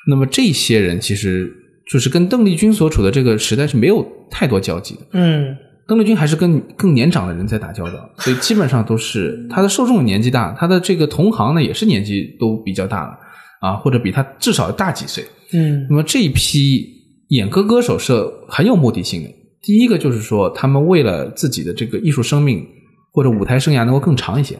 [0.07, 1.51] 那么这些人其实
[1.91, 5.01] 就是跟邓丽君所处的这个时代是没有太多交集的。
[5.13, 5.55] 嗯，
[5.87, 13.17] 邓丽君还是跟更年长的人在打交道，所以基本上都是她的受众年纪大，她的这个同行呢也是年纪都比较大了
[13.61, 15.23] 啊，或者比她至少大几岁。
[15.53, 16.83] 嗯那么这一批
[17.29, 18.13] 演歌歌手是
[18.49, 19.29] 很有目的性的。
[19.61, 22.65] 第一个就是说，他们为了自己的这个艺术生命
[23.11, 24.55] 或者舞台生涯能够更长一些，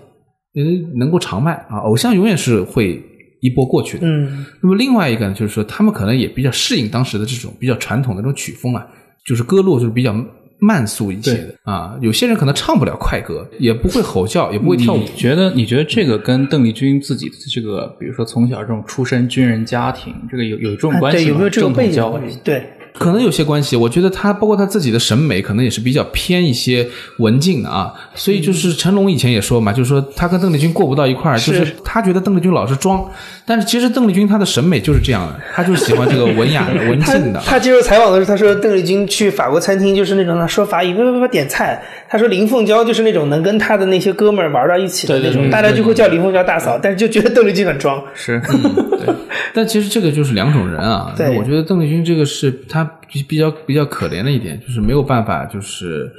[0.55, 1.77] 嗯，能够长卖啊。
[1.79, 3.03] 偶像永远是会
[3.45, 4.07] 一波过去的。
[4.07, 8.85] 嗯那么另外一个呢，就是说他们可能也比较适应当时的这种比较传统的这种曲风啊，
[9.25, 10.15] 就是歌路就是比较
[10.57, 11.95] 慢速一些的啊。
[12.01, 15.05] 有些人可能唱不了快歌，也不会吼叫，也不会跳舞你。
[15.15, 21.23] 觉得你觉得这个跟邓丽君自己的这个，比如说从小这种出身军人家庭，这个有有这种关系吗？
[21.23, 22.39] 对，有没有这种正统背景？
[22.43, 26.87] 对，可能有些关系，我觉得他包括他自己的审美，可能也是比较偏一些
[27.19, 27.93] 文静的啊。
[28.15, 33.05] 所以就是成龙以前也说嘛，就是说他跟邓丽君过不到一块儿，就是是他觉得邓丽君老是装，
[33.47, 37.39] 但是其实邓丽君她的审美就是这样的，她就是喜欢这个文雅的、 文静的。
[37.45, 41.79] 她接受采访的时候，她说邓丽君去法国餐厅就是那种他说法语，不不不点菜。
[42.09, 48.03] 他说林凤娇就是那种能跟她的那些哥们儿玩到一起的那种，大家就会叫林凤娇大嫂，但是就觉得邓丽君很装。
[48.15, 49.13] 是，对
[49.53, 51.13] 但其实这个就是两种人啊。
[51.37, 56.11] 我觉得邓丽君这个是她比比较比较可怜的一点，就是没有办法，就是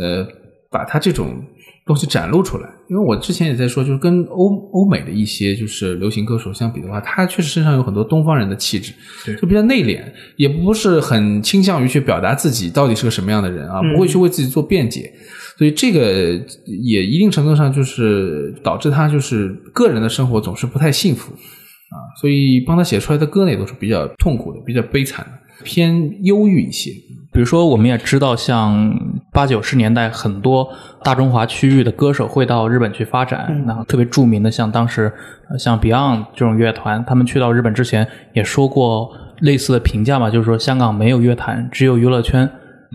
[0.00, 0.26] 呃，
[0.70, 1.40] 把她这种
[1.86, 2.68] 东西展露出来。
[2.88, 8.92] 因为我之前也在说，就是跟欧欧美的一些就是流行歌手相比的话，他确实身上有很多东方人的气质，
[9.40, 10.02] 就比较内敛，
[10.36, 15.12] 也不是很倾向于去表达自己到底是个什么样的人啊，不会去为自己做辩解。
[15.58, 16.38] 所以这个
[16.84, 26.90] 也一定程度上就是导致他就是个人的生活总是不太幸福啊，所以帮他写出来的歌呢也都是比较痛苦的、比较悲惨的，偏忧郁一些。
[27.36, 28.98] 比如说，我们也知道，像
[29.30, 30.66] 八九十年代很多
[31.02, 35.12] 大中华区域的歌手会到日本去发展，然后特别著名的，像当时
[35.50, 42.50] 呃像 Beyond 这种乐团，他们去到日本之前也说过类似的评价嘛，就是说香港没有乐坛，只有娱乐圈。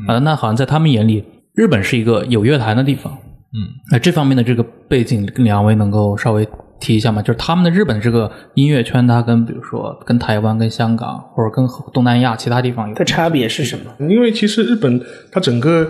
[0.07, 1.23] 啊、那好像在他们眼里，
[1.53, 3.13] 日本是一个有乐坛的地方。
[3.13, 6.47] 嗯，那这方面的这个背景，两位能够稍微
[6.81, 7.21] 提一下嘛？
[7.21, 14.09] 就是他们的日本这个音乐圈，它跟比如说跟台湾、跟香港或者跟东南亚其他地方有的差别是什么？
[14.09, 15.89] 因为其实日本它整个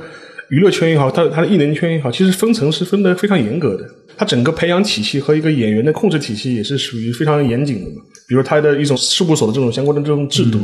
[0.50, 3.84] 娱乐圈也好，它它的艺能圈也好，其实分层是分得非常严格的。
[4.18, 7.96] 它整个培养体系和一个演员的控制体系也是属于非常严谨的嘛。
[8.28, 10.60] 比如它的一种事务所的这种相关的这种制度，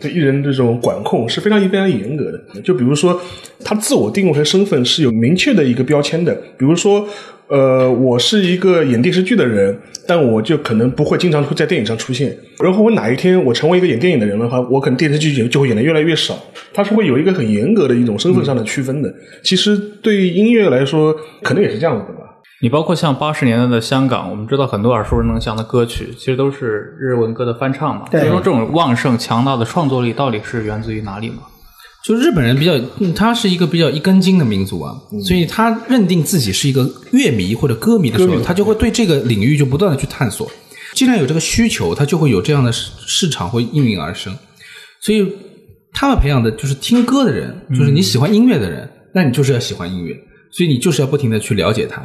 [0.00, 2.60] 对艺人这种管控是非常非常严格的。
[2.62, 3.20] 就比如说，
[3.64, 6.34] 他自我定位和身份是有明确的一个标签的。
[6.56, 7.06] 比如说，
[7.48, 12.34] 呃，我是一个演电视剧的人，但我就可能不会经常会在电影上出现。
[12.62, 16.34] 然后我哪一天我成为一个演电影的人的话，我可能电视剧就就会演的越来越少。
[16.72, 19.14] 它是会有一个很严格的一种身份上的区分的。
[19.42, 22.20] 其实对于音乐来说，可能也是这样子的吧。
[22.62, 28.06] 你包括像八十年代的香港，我们知道很多耳熟能详的歌曲，其实都是日文歌的翻唱嘛。
[28.10, 31.42] 对所以说这种旺盛强大的创作力到底是源自于哪里嘛？
[32.04, 34.94] 就日本人比较，嗯他是一个比较一根筋的民族啊，
[35.26, 40.50] 所以他认定自己是一个乐迷或者歌迷的时候，他就会对这个领域就不断的去探索。
[40.92, 44.36] 既然有这个需求，他就会有这样的市市场会应运而生。
[45.00, 45.26] 所以
[45.92, 50.14] 他们培养的就是听歌的人，就是你喜欢音乐的人，那你就是要喜欢音乐，
[50.52, 52.02] 所以你就是要不停的去了解它。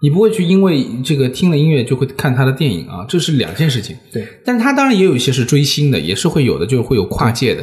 [0.00, 3.96] 你不会去因为这个听了音乐就会看他的电影啊，这是两件事情。
[4.12, 7.62] 对，但是他当然也有一些是追星的，也是会有的，就是会有跨界的。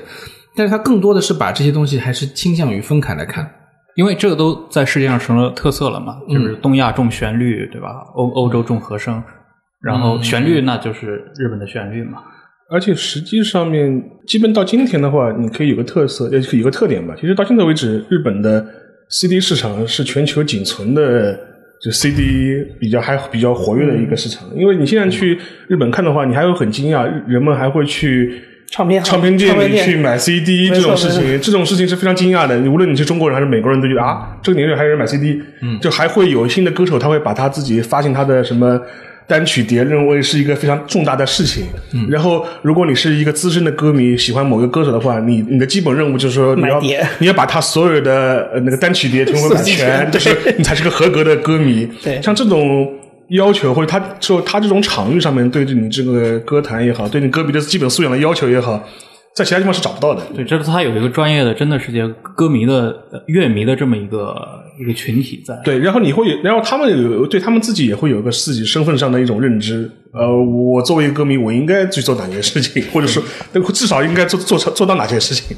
[0.57, 3.49] 但是它更多的是把这些东西还是倾向于分开来看。
[3.95, 7.89] 因为这个都在世界上成了特色了嘛，就是东亚重旋律，对吧？
[8.15, 9.23] 欧欧洲重和声，
[9.81, 12.19] 然后旋律那就是日本的旋律嘛。
[12.69, 17.15] 而且实际上面，基本到今天的话，你可以有个特色，呃，有个特点吧。
[17.19, 18.63] 其实到现在为止，日本的
[19.09, 21.33] CD 市场是全球仅存的，
[21.81, 24.47] 就 CD 比较还比较活跃的一个市场。
[24.55, 28.39] 因为你现在去日本看的话，你还会很惊讶，人们还会去
[28.69, 32.58] 唱片行唱片店店里去买 CD 这种事情，这种事情是非常惊讶的。
[32.69, 38.80] 无论你是中国人还是美国人，都觉得啊，这个年代还有人买 CD，嗯，就还会有新的歌手，他会把他自己发行他的什么。
[39.30, 46.80] 单曲碟认为是一个非常重大的事情，嗯、然后如果你是一个资深的歌迷，喜欢某个歌手的话，你你的基本任务就是说你要
[47.19, 51.86] 你要把他所有的呃那个单曲碟全部买 全就是你才是个合格的歌迷。
[52.01, 52.89] 对像这种
[53.29, 58.81] 要求或者他就他这种场域上面对你这个歌坛也好，对你歌迷的基本素养的要求也好，
[59.35, 60.21] 在其他地方是找不到的。
[60.33, 64.35] 对，这是他有一个专业的，真的是这个歌迷的、呃乐迷的这么一个
[64.79, 65.59] 一个群体在。
[65.65, 69.91] 对，然后你会，然后他们有对他们自己也会有一个自己身份上的一种认知。
[70.13, 73.21] 呃，我作为一个歌迷，我应该去做哪些事情，或者说
[73.73, 75.55] 至少应该做做做到哪些事情。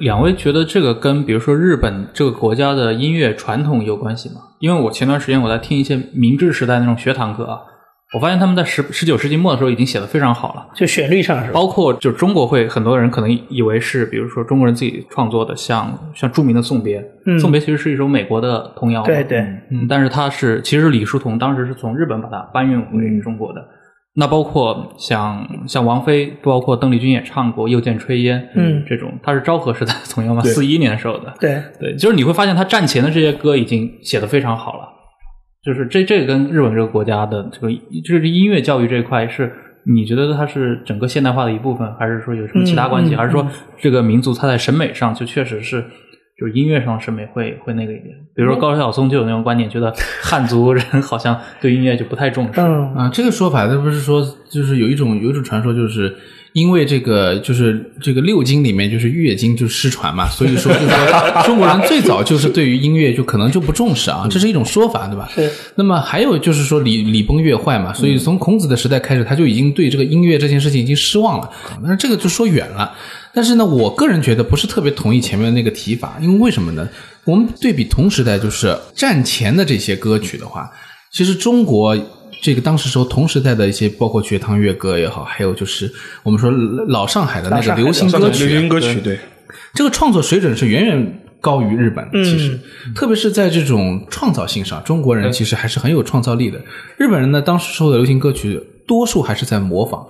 [0.00, 4.36] 两位觉得这个跟比如说日本这个国家的音乐传统有关系吗？
[4.58, 7.60] 因为我前段时间我在听一些明治时代那种学堂歌啊，
[8.14, 10.66] 我发现他们在十十九世纪末的时候已经写的非常好了。
[10.74, 11.52] 就旋律上是吧？
[11.52, 23.62] 包括就是中国会很多人可能以为是，比如说中国人自己创作的，像像著名的《送别》，嗯送别》其实是一首美国的童谣，对对嗯，但是它是其实李叔同当时是从日本把它搬运回中国的。
[24.14, 34.88] 那包括像像王菲，包括邓丽君也唱过《又见炊烟》，嗯这种他是昭和时代的童谣嘛，对四一年时候的，对，对，就是你会发现他战前的这些歌已经写的非常好了，
[35.64, 37.72] 就是这这个跟日本这个国家的这个
[38.04, 39.52] 就是音乐教育这一块是。
[39.84, 43.14] 你觉得它是整个现代化的一部分，还是说有什么其他关系？
[43.14, 43.44] 嗯嗯还是说
[43.80, 45.84] 这个民族它在审美上就确实是，
[46.42, 48.16] 就是音乐上审美会会那个一点？
[48.34, 52.60] 比如说高晓松就有那种观点，觉得汉族人 好像对音乐就不太重视。
[52.60, 56.12] 嗯，啊，这个说法，他不是说就是有一种有一种传说，就是
[56.52, 65.28] 因为这个就是这个六经里面就是乐经就失传嘛，所以说就是说 中国人最早就是对于音乐就可能就不重视啊，这是一种说法，对吧？
[65.32, 65.48] 是。
[65.76, 71.48] 那么还有就是说礼礼崩乐坏嘛，所以从孔子的时代开始，他就已经对这个音乐这件事情已经失望了。
[71.82, 72.92] 但是这个就说远了。
[73.34, 76.88] 但是呢，我个人觉得不是特别同意前面的那个提法，因为为什么呢？
[77.24, 80.70] 我们对比同时代，就是战前的这些歌曲的话，
[81.12, 81.96] 其实中国
[82.42, 85.90] 这个当时时候同时代的一些，包括学堂乐歌也好，还有就是
[86.24, 86.50] 我们说
[86.88, 89.18] 老上海的那个流行歌曲流，行歌曲对，
[89.74, 92.04] 这个创作水准是远远高于日本。
[92.24, 92.58] 其实，
[92.94, 96.60] 特别是在这种创造性上，中国人其实还是很有创造力的。
[96.98, 100.04] 日本人呢，当时受的流行歌曲多数还是在模仿，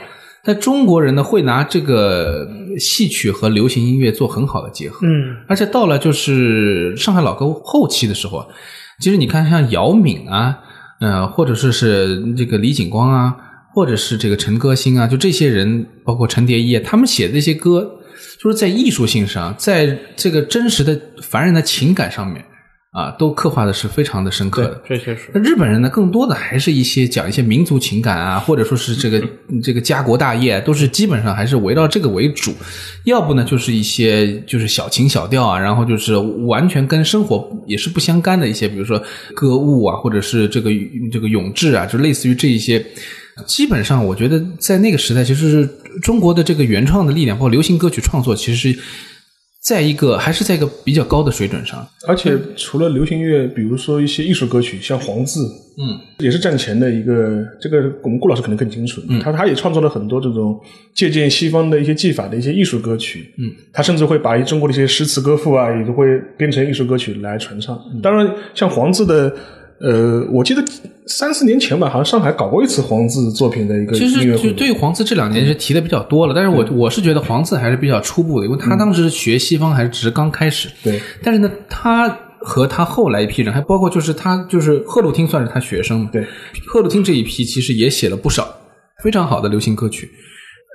[0.45, 5.07] 但中国人呢，会拿这个戏曲和流行音乐做很好的结合。
[5.07, 8.45] 嗯，而且到了就是上海老歌后期的时候，
[8.99, 10.59] 其实你看像姚敏啊，
[11.01, 13.37] 呃，或者说是这个李景光啊，
[13.73, 18.01] 或者是这个陈歌辛啊，就这些人，包括陈蝶衣，他们写的这些歌，
[18.43, 22.45] 就是在艺术性上，在这个真实的凡人的情感上面
[22.93, 24.83] 啊，都刻画的是非常的深刻的。
[24.87, 29.23] 这确实那日本人呢，更多的还是一些讲一些民族情感啊，或者说是这个
[29.65, 32.53] 这个家国大业，都是基本上还是围绕这个为主。
[33.05, 39.03] 要不呢，就是一些就是小情小调啊，然后就是完全跟生活也是不相干的一些，比如说
[39.35, 40.71] 歌舞啊，或者是这个
[41.11, 42.85] 这个咏志啊，就类似于这一些。
[43.47, 45.69] 基本上，我觉得在那个时代，其实是
[46.03, 48.79] 中国的这个原创的力量，包括流行歌曲创作，其实是
[49.63, 51.87] 在一个还是在一个比较高的水准上。
[52.09, 55.41] 而且除了流行乐，比如说一些艺术歌曲，像黄自，
[55.79, 59.01] 嗯，也是战前的一个，这个我们顾老师可能更清楚。
[59.09, 60.61] 嗯，他他也创作了很多这种
[60.93, 63.33] 借鉴西方的一些技法的一些艺术歌曲。
[63.39, 66.07] 嗯，他甚至会把中国的一些诗词歌赋啊，也都会
[66.37, 67.81] 编成艺术歌曲来传唱。
[68.03, 69.33] 当然，像黄自的。
[69.85, 70.63] 呃，我记得
[71.07, 74.43] 三四年前吧，好像上海搞过一次黄自作品的一个其实音乐会。
[74.45, 80.69] 就对于黄自这两年是提的比较多了，但是我我是觉得黄自还是比较初步的，因为他当时学西方还是只是刚开始。
[80.83, 86.11] 对，但是呢，他和他后来一批人，还包括就是他就是贺鲁汀算是他学生嘛。
[86.13, 86.25] 对，
[86.69, 88.49] 贺鲁汀这一批其实也写了不少
[89.03, 90.09] 非常好的流行歌曲。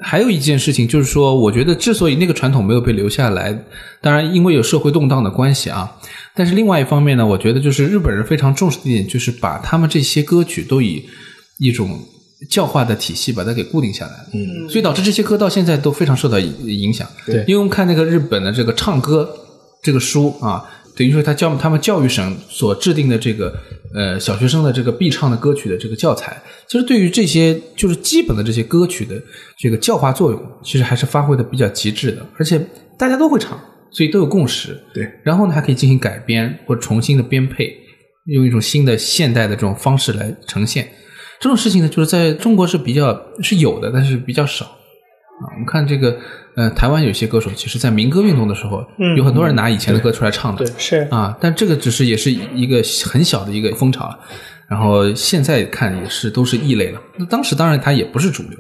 [0.03, 3.57] 还有一件事情就是说，我觉得之所以那个传统没有被留下来，
[3.99, 5.91] 当然因为有社会动荡的关系啊。
[6.38, 11.03] 但是另外一方面呢，我觉得就是日本人非常重视的一点，就是把他们这些歌曲都以
[11.57, 11.99] 一种
[12.49, 14.29] 教化的体系把它给固定下来了。
[14.33, 17.07] 嗯，所以导致这些歌到现在都非常受到影响。
[17.25, 19.27] 对因为我们看那个日本的这个唱歌
[19.81, 20.63] 这个书啊，
[20.95, 23.53] 等于说他教他们教育省所制定的这个
[23.95, 29.15] 呃小学生的这个必唱的歌曲的这个教材，其实对于这些就是基本的这些歌曲的
[29.57, 32.59] 这个教化作用，其实还是发挥的比较极致的，而且
[32.97, 33.59] 大家都会唱，
[33.91, 34.79] 所以都有共识。
[34.93, 37.75] 对，然后呢还可以进行改编或重新的编配，
[38.25, 40.88] 用一种新的现代的这种方式来呈现。
[41.39, 45.45] 这种事情呢，就是在中国是比较是有的，但是比较少啊。
[45.53, 46.17] 我们看这个，
[46.55, 54.11] 呃，台湾有些歌手，其实在民歌运动的时候，嗯有很多人拿以前的歌出来唱的，对是啊，但这个只是也是一个很小的一个风潮，
[54.67, 56.99] 然后现在看也是都是异类了。
[57.17, 58.59] 那当时当然它也不是主流，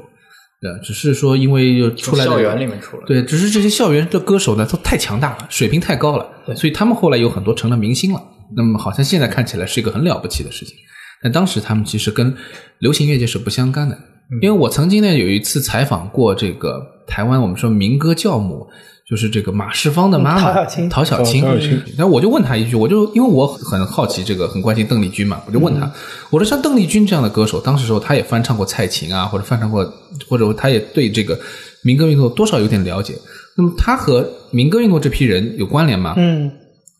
[0.59, 8.21] 对，只是说因为又出来校园里面出来对，只是这些校园的歌手呢都太强大了，水平太高了，所以他们后来有很多成了明星了。
[8.55, 10.75] 那么好像现在看起来是一个很了不起的事情，
[11.21, 12.35] 但当时他们其实跟
[12.79, 13.97] 流行乐界是不相干的。
[14.41, 18.67] 因为我曾经呢有一次采访过这个台湾，我们说民歌教母，
[19.09, 21.81] 就是这个马世芳的妈妈陶小青陶小青陶小青。
[21.97, 25.91] 然后我就问他一句，我就因为我很好奇这个，很关心邓丽君嘛，我就问他，
[26.29, 29.83] 我说像邓丽君这样的歌手，当时时候她也翻唱过蔡琴啊，或者翻唱过，
[30.27, 31.39] 或者她也对这个
[31.83, 33.13] 民歌运动多少有点了解。
[33.55, 36.13] 那么她和民歌运动这批人有关联吗？
[36.17, 36.51] 嗯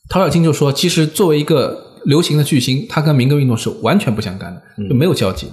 [0.10, 5.51] 陶小青就说，其实作为一个流行的巨星，他跟民歌运动是完全不相干的，就没有交集的。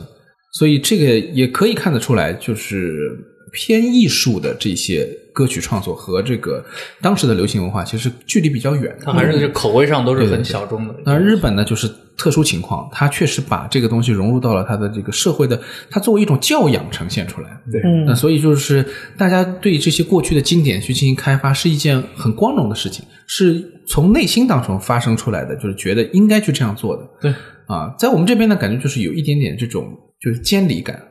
[0.52, 3.10] 所以这个也可以看得出来，就是
[3.52, 6.64] 偏艺术的这些歌曲创作和这个
[7.02, 8.96] 当时的流行文化其实距离比较远。
[9.02, 10.94] 它还是口味上都是很小众的。
[11.04, 15.60] 那日本呢，就是特殊情况，它确实把这个东西融入到了它的这个社会的，
[15.90, 17.60] 它作为一种教养呈现出来。
[17.72, 18.86] 对嗯那所以就是
[19.18, 27.02] 大家对这些过去的经典去进行开发，是一件很光荣的事情，是从内心当中发生出来的，就是觉得应该去这样做的。
[27.20, 27.34] 对
[27.66, 31.02] 啊，在我们这边呢，感觉就是有一点点这种就是监理感。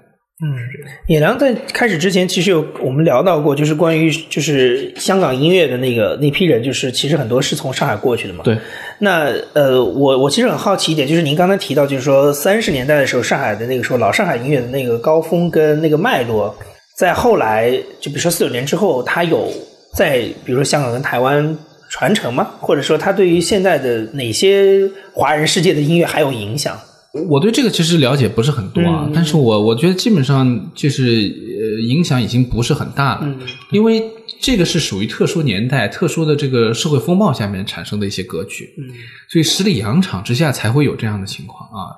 [1.08, 8.44] 野良在开始之前，其实有我们聊到过，就是关于就是香港音乐的那个那批人，就是其实很多是从上海过去的嘛。
[8.44, 8.58] 对，
[9.00, 16.54] 那呃，我我其实很好奇一点，就是您刚才提到，就是说三十年代的时候，上海的那个时候老上海音乐的那个高峰跟那个脉络，
[16.98, 17.72] 在后来
[18.02, 19.50] 就比如说四九年之后，它有
[19.96, 21.58] 在比如说香港跟台湾
[21.90, 22.52] 传承吗？
[22.60, 26.78] 或者说它对于现在的哪些华人世界的音乐还有影响？
[27.14, 29.12] 我对这个其实了解不是很多啊，嗯。
[29.14, 33.40] 但是我我觉得基本上就是呃影响已经不是很大了，嗯。
[33.72, 34.04] 因为
[34.42, 38.90] 这个是属于特殊年代、特殊的这个社会风貌下面产生的一些歌曲，嗯。
[39.30, 41.94] 所以十里洋场之下才会有这样的情况啊。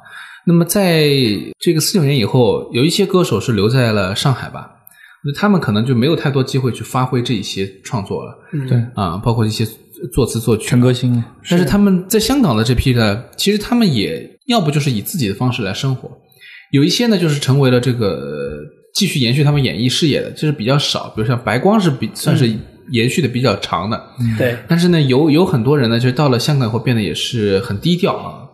[0.45, 1.09] 那么在
[1.59, 4.69] 这个四九年以后，有一些歌手是留在了上海吧，
[5.35, 8.37] 他们可能就没有太多机会去发挥这一些创作了，
[8.69, 9.65] 对，啊，包括一些
[10.13, 16.09] 作词作曲，全歌辛啊，但是他们在香港的这批呢，其实他们也要不就是以自己的方式来生活，
[16.71, 18.57] 有一些呢就是成为了这个呃
[18.93, 21.11] 继续延续他们演艺事业的，就是比较少。
[21.15, 22.51] 比如像白光是比算是
[22.91, 24.01] 延续的比较长的。
[24.37, 28.45] 对，但是呢，有有很多人呢，就是到了香港以后变得也是很低调啊，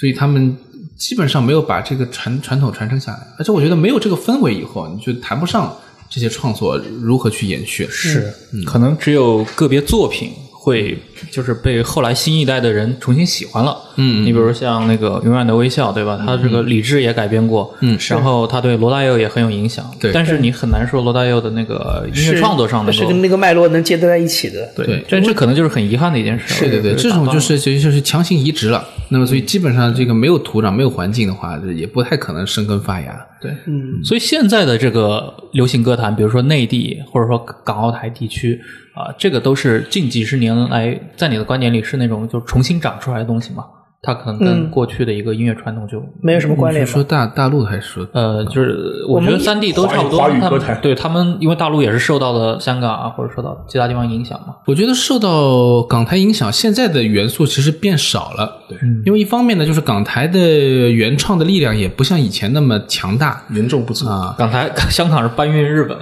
[0.00, 0.56] 所以他们
[0.98, 3.18] 基本上没有把这个传传统传承下来。
[3.38, 5.76] 而且我觉得没有这个氛围以后，你就谈不上
[6.08, 7.86] 这些创作如何去延续。
[7.88, 8.32] 是，
[8.64, 10.32] 可能只有个别作品
[10.64, 10.96] 会
[11.30, 13.76] 就是被后来新一代的人重新喜欢了。
[13.96, 16.18] 嗯你比如像那个《永远的微笑》，对吧？
[16.24, 19.84] 他这个李志也改编过，嗯然后他对罗大佑也很有影响。
[20.00, 24.66] 对但是你很难说罗大佑的那个音乐创作上能够是跟那个脉络能接得在一起的。
[24.74, 26.60] 对但这可能就是很遗憾的一件事。
[26.60, 28.82] 对对对，这种就是就就是强行移植了。
[29.08, 33.26] 那么所以基本上这个没有土壤、没有环境的话，也不太可能生根发芽。
[33.40, 38.60] 对，嗯，所以现在的这个流行歌坛，比如说内地或者说港澳台地区
[38.94, 43.64] 啊、这个都是近几十年来，在你的观点里是那种就重新长出来的东西嘛？
[44.04, 46.02] 它可能跟嗯过去的一个音乐传统就。
[46.20, 54.54] 没有什么关联说大大陆还是说呃，就是我觉得三地都差不多，华语他们歌坛对他们，因为大陆也是受到了香港啊，或者受到其他地方影响嘛。
[54.66, 58.60] 我觉得受到港台影响，现在的元素其实变少了。
[58.68, 64.06] 对，因为一方面呢，就是港台的原创的力量也不像以前那么强大严重不足。
[64.08, 64.34] 啊。
[64.38, 65.98] 港台、 香港是搬运日本，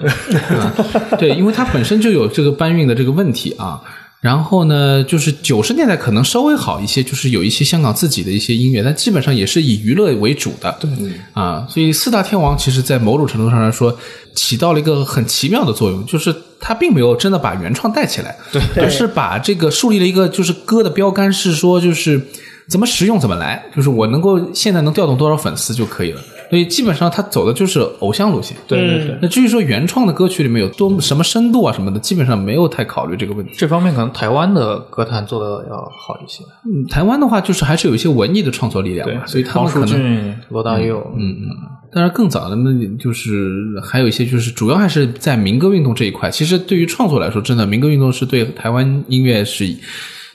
[1.18, 3.80] 对，因为它本身就有这个搬运的这个问题啊。
[4.22, 10.78] 然后呢，就是九十年代可能稍微好一些，就是有一些香港自己的一些音乐，但基本上也是以娱乐为主的。
[10.78, 10.88] 对
[11.32, 13.98] 啊，所以四大天王其实，在某种程度上来说，
[14.32, 22.24] 起到了一个很奇妙的作用，就是他并没有真的把原创带起来，对，而是把这个树立了一个就是歌的标杆，是说就是
[22.68, 26.20] 怎么实用怎么来，就是我能够现在能调动多少粉丝就可以了。
[26.52, 28.54] 所以基本上他走的就是偶像路线。
[28.68, 29.18] 对对对。
[29.22, 33.54] 那至于说原创的歌曲里面有多什么深度啊什么的，基本上没有太考虑这个问题。
[33.56, 36.44] 这方面可能台湾的歌坛做的要好一些。
[36.66, 39.88] 嗯，台湾的话就是还是有一些文艺的创作力量嘛，所以他们可能。
[39.88, 41.48] 骏、罗大佑，嗯嗯，
[41.90, 43.50] 当然，更早的那，就是
[43.82, 46.30] 还有一些，就是主要还是在民歌运动这一块。
[46.30, 49.64] 其实对于创作来说，真的民歌运动是对台湾音乐是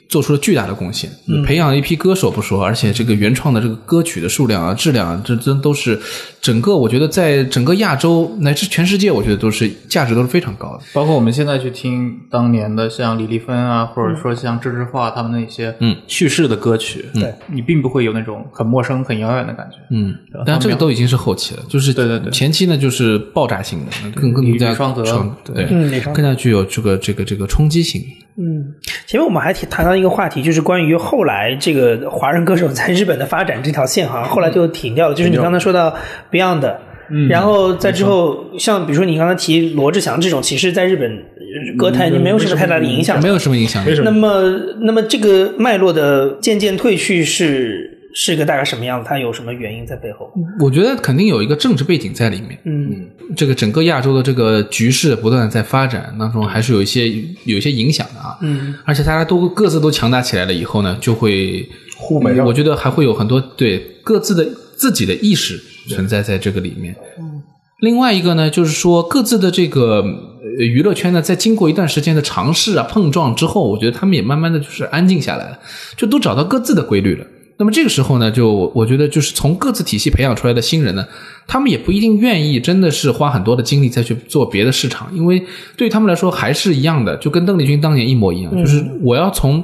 [0.10, 1.10] 做出了巨大的贡献，
[1.45, 5.99] 培养了一批歌手不说，而且这个原创的这个歌曲的数量啊、质量啊，这真都是
[6.41, 10.84] 整个我觉得在整个亚洲乃至全世界，我觉得都是价值都是非常高的。
[10.93, 15.95] 包括我们现在去听当年的像李丽芬啊，或者说像郑智化他们那些嗯。
[16.08, 17.34] 去世的歌曲，对。
[17.47, 19.78] 你并不会有那种很陌生、很遥远的感觉。
[19.91, 20.16] 嗯。
[20.45, 22.32] 但这个都已经是后期了，就是对对对。
[22.32, 25.03] 前期呢就是爆炸性的，更更加李双泽
[25.43, 28.01] 对，更加具有这个这个这个冲击性。
[28.39, 28.75] 嗯，
[29.07, 35.15] 前面我们还提谈到一个话题，就是关于后来这个华人歌手在日本的发展这条线，好像后来就停掉了。
[35.15, 35.95] 就是你刚才说到
[36.31, 36.75] Beyond，
[37.09, 37.27] 嗯。
[37.27, 43.19] 然后在之后，像比如说你刚才提罗志祥这种，其实在日本呃歌坛已经没有什么太大的影响。
[43.19, 43.83] 没有什么影响。
[44.03, 44.43] 那么，
[44.81, 49.05] 那么这个脉络的渐渐退去是是个大概什么样子？
[49.07, 50.34] 它有什么原因在背后？
[50.59, 52.59] 我觉得肯定有一个政治背景在里面。
[52.65, 57.07] 嗯这个整个亚洲的这个局势不断的在发展当中，还是有一些
[57.43, 58.36] 有一些影响的啊。
[58.41, 61.63] 嗯，而且大家都各自都强大起来了以后呢，就会
[61.95, 64.43] 互我觉得还会有很多对各自的
[64.76, 66.95] 自己的意识存在在这个里面。
[67.20, 67.43] 嗯
[67.82, 75.59] 另外一个呢，就是说各自的这个呃娱乐圈呢，在经过一段时间的尝试啊、碰撞之后，我觉得他们也慢慢的就是安静下来了，
[75.95, 77.24] 就都找到各自的规律了。
[77.58, 81.05] 那么这个时候呢，就我觉得就是从各自体系培养出来的新人呢，
[81.47, 85.43] 他们也不一定愿意真的是花很多的精力再去做别的市场，因为
[85.76, 89.64] 对他们来说还是一样的，就跟邓丽君当年一模一样，就是我要从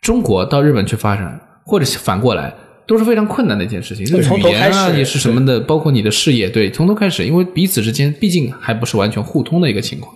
[0.00, 2.54] 中国到日本去发展，或者反过来。
[2.88, 10.10] 都是非常困难的一件事情，就从头语言啊开始也是什么的，包括你的事业，对，从头开始，因为彼此之间毕竟还不是完全互通的一个情况。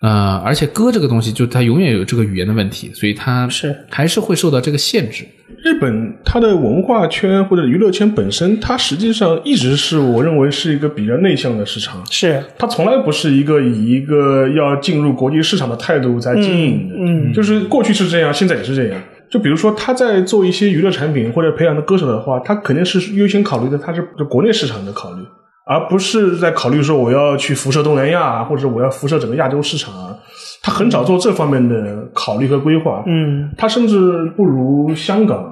[0.00, 5.24] 呃，而且歌这个东西，就它永远有这个语言的问题，所以它是还是会受到这个限制。
[5.62, 12.02] 日本它的文化圈或者娱乐圈本身，它实际上一直是我认为是一个比较内向的市场。
[12.10, 18.98] 是它从来不是一个以一个要进入国际市场的态度在经营的，嗯嗯就是过去是这样，现在也是这样。
[19.28, 25.22] 就比如说他在做一些娱乐产品或者培养的歌手的话，他肯定是优先考虑的他是就国内市场的考虑，
[25.70, 30.16] 而不是在考虑说我要去辐射东南亚啊，或者我要辐射整个亚洲市场啊。
[30.62, 33.94] 他很少做这方面的考虑和规划，嗯他甚至
[34.36, 35.42] 不如香港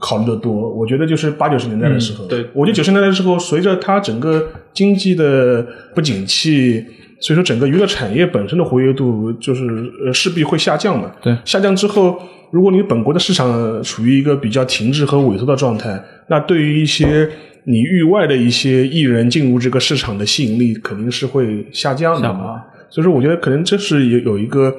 [0.00, 0.72] 考虑的多。
[0.74, 6.82] 我觉得就是八九十年代的时候，嗯对我觉得九十年代的时候，随着它整个经济的不景气，
[7.20, 9.64] 所以说整个娱乐产业本身的活跃度就是
[10.06, 11.10] 呃势必会下降嘛。
[11.20, 12.16] 对下降之后，
[12.52, 17.28] 如果你本国的市场处于一个比较停滞和萎缩的状态，那对于一些
[17.66, 22.62] 你域外的一些艺人进入这个市场的吸引力肯定是会下降的嘛。
[22.88, 24.74] 所以说，我觉得可能这是有有一个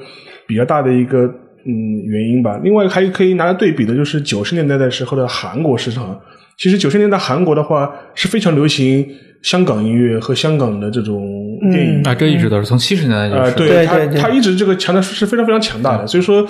[0.48, 1.26] 比较大的一个
[1.66, 2.60] 嗯原因吧。
[2.64, 6.18] 另外还可以拿来对比的就是九十年代的时候的韩国市场。
[6.58, 9.06] 其实九十年代韩国的话是非常流行
[9.44, 12.02] 香港音乐和香港的这种电影。
[12.04, 13.56] 啊，这一直都是从七十年代就呃，是。
[13.58, 16.44] 对他对对对他一直这个强调是非常非常强大的，所以说，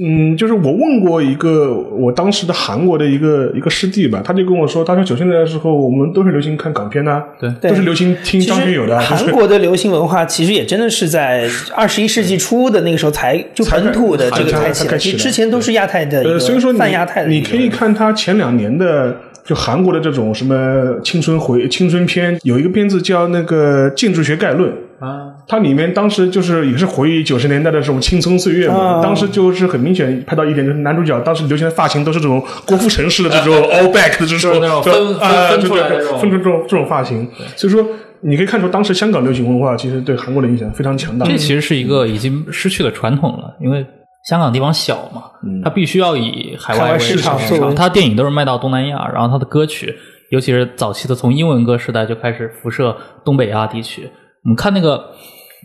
[0.00, 7.50] 嗯，就是我问过一个我当时的韩国的一个一个师弟吧，他就跟我说，他说九十年代的时候，我们都是流行看港片呐、对。
[7.60, 17.28] 都是流行听张学友的啊，韩国的流行文化其实也真的是在二十一世纪初的那个时候才就本土的这个才才起来，其实之前都是亚太的呃，所以说你泛亚太的。
[17.28, 19.14] 你可以看他前两年的
[19.44, 24.70] 就韩国的这种什么青春回青春片，有一个片子叫那个《建筑学概论》
[25.02, 36.18] 啊，它里面当时就是也是回忆九十年代的这种青葱岁月嘛，啊当时就是很明显拍到一点，就是男主角当时流行的发型都是这种郭富城式的这种 all back 的这种分啊分分出来的这种。
[36.20, 37.84] 分出这种这种发型，所以说
[38.20, 41.26] 你可以看出当时香港流行文化其实对韩国的影响非常强大。
[41.26, 43.84] 这其实是一个已经失去了传统了，因为
[44.28, 45.22] 香港地方小嘛，
[45.64, 49.92] 它必须要以海外为市场市作为它电影都是卖到东南亚，然后它的歌曲，
[50.30, 54.08] 尤其是早期的从英文歌时代就开始辐射东北亚地区。
[54.44, 55.12] 我们看那个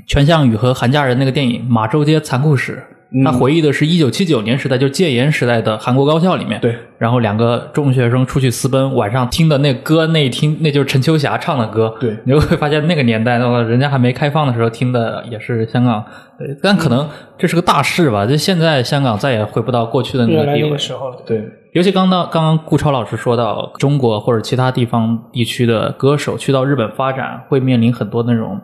[0.06, 2.84] 全相宇和韩家人那个电影《马周街残酷史》，
[3.26, 11.96] 他回忆的是一九七九年时代，就戒严时代的韩国高校里面，对，然后两个中学生出去私奔，晚上听的那歌，那一听那就是陈秋霞唱的歌。
[12.00, 16.06] 对你就会发现那个年代的话，人家还没开放的时候听的也是香港，
[16.38, 18.28] 对但可能这是个大事吧。
[18.28, 21.18] 就现在香港再也回不到过去的那个地位个时候了。
[21.26, 21.44] 对，
[21.78, 28.60] 尤其刚到刚刚顾超老师说到，中国或者其他地方地区的歌手去到日本发展，会面临很多那种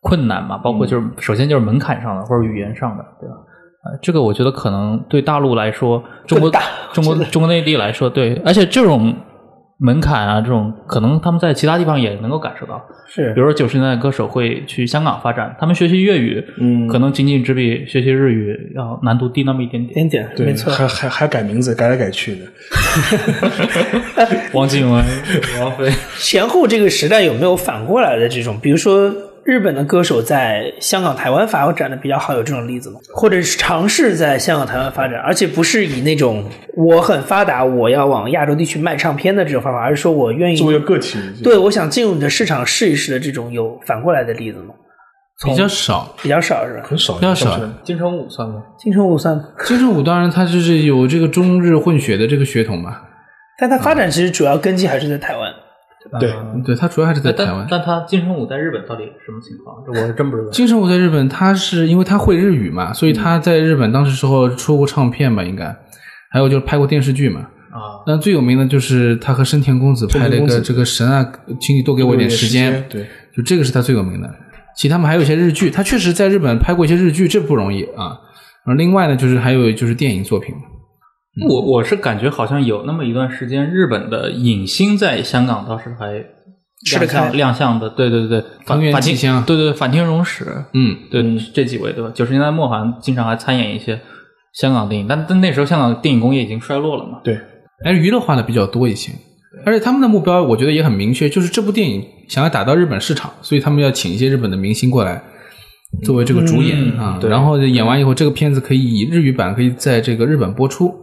[0.00, 3.36] 困难嘛，包括就是、首先就是门槛上的或者语言上的，对吧？
[3.84, 6.60] 啊，这个我觉得可能对大陆来说，中国大
[6.92, 9.14] 中国中国内地来说，对，而且这种
[9.78, 12.82] 门槛啊，这种可能他们在其他地方也能够感受到。
[13.08, 20.08] 是比如说九十年代歌手会去香港发展，他们学习粤语，嗯可能仅仅只比学习日语要难度低那么一点点。
[20.08, 20.72] 点点，对，没错。
[20.72, 22.46] 还还还改名字，改来改去的。
[24.52, 25.04] 王靖雯、
[25.60, 25.90] 王菲。
[26.18, 28.58] 前后这个时代有没有反过来的这种？
[28.60, 29.14] 比如说，
[29.46, 32.98] 日本的歌手在香港、台湾发展的比较好，有这种例子吗？
[33.14, 36.44] 或者是尝试在香港、台湾发展，而且不是以那种
[36.76, 44.74] 我很发达，我要往亚洲地区卖唱片的这种方法，而是说我愿意作为个个体，对我想进入你的市场试一试的这种有反过来的例子吗？
[45.44, 46.12] 比较少。
[46.20, 46.82] 比较少是吧？
[46.82, 48.60] 很少，比较少金城武算吗？
[48.76, 52.96] 金城武算，金城武当然他就是有这个中日混血的这个血统嘛，
[53.58, 55.45] 但他发展其实主要根基还是在台湾。
[56.20, 57.66] 对嗯对他主要还是在台湾。
[57.70, 59.82] 但他金城武在日本到底什么情况？
[59.84, 60.50] 这我是真不知道。
[60.50, 65.74] 金城武在日本，他是因为他会日语嘛，所以他在日本当时时候出过唱片吧，应该，
[66.30, 67.40] 还有就是拍过电视剧嘛。
[67.70, 71.30] 啊，那最有名的就是他和深田恭子拍了一个这个神啊，
[71.60, 74.30] 请你多给我一点时间，对，就这个是他最有名的。
[74.76, 78.16] 其他们还有一些日剧，他确实在日本拍过一些日剧，这不容易啊。
[78.64, 80.54] 然后另外呢，就是还有就是电影作品，
[81.48, 86.24] 我我是感觉好像有那么一段时间，日本的影星在香港倒是还
[86.86, 91.22] 吃得开亮相亮相的，对对对对，藤原反町纪香对对对，反町荣史，嗯，对
[91.52, 92.10] 这几位对吧？
[92.14, 94.00] 九十年代末好像经常还参演一些
[94.54, 97.20] 香港电影，但但那时候香港电影工业已经衰落了嘛。
[97.22, 97.38] 对，
[97.84, 99.12] 还是娱乐化的比较多一些。
[99.64, 105.22] 而且他们的目标，我觉得也很明确，就是这部电影想要打到日本市场，所以他们要请一些日本的明星过来
[106.04, 107.18] 作为这个主演、啊。
[107.20, 110.94] 对然后演完以后，这个片子可以以日语版可以在这个日本播出。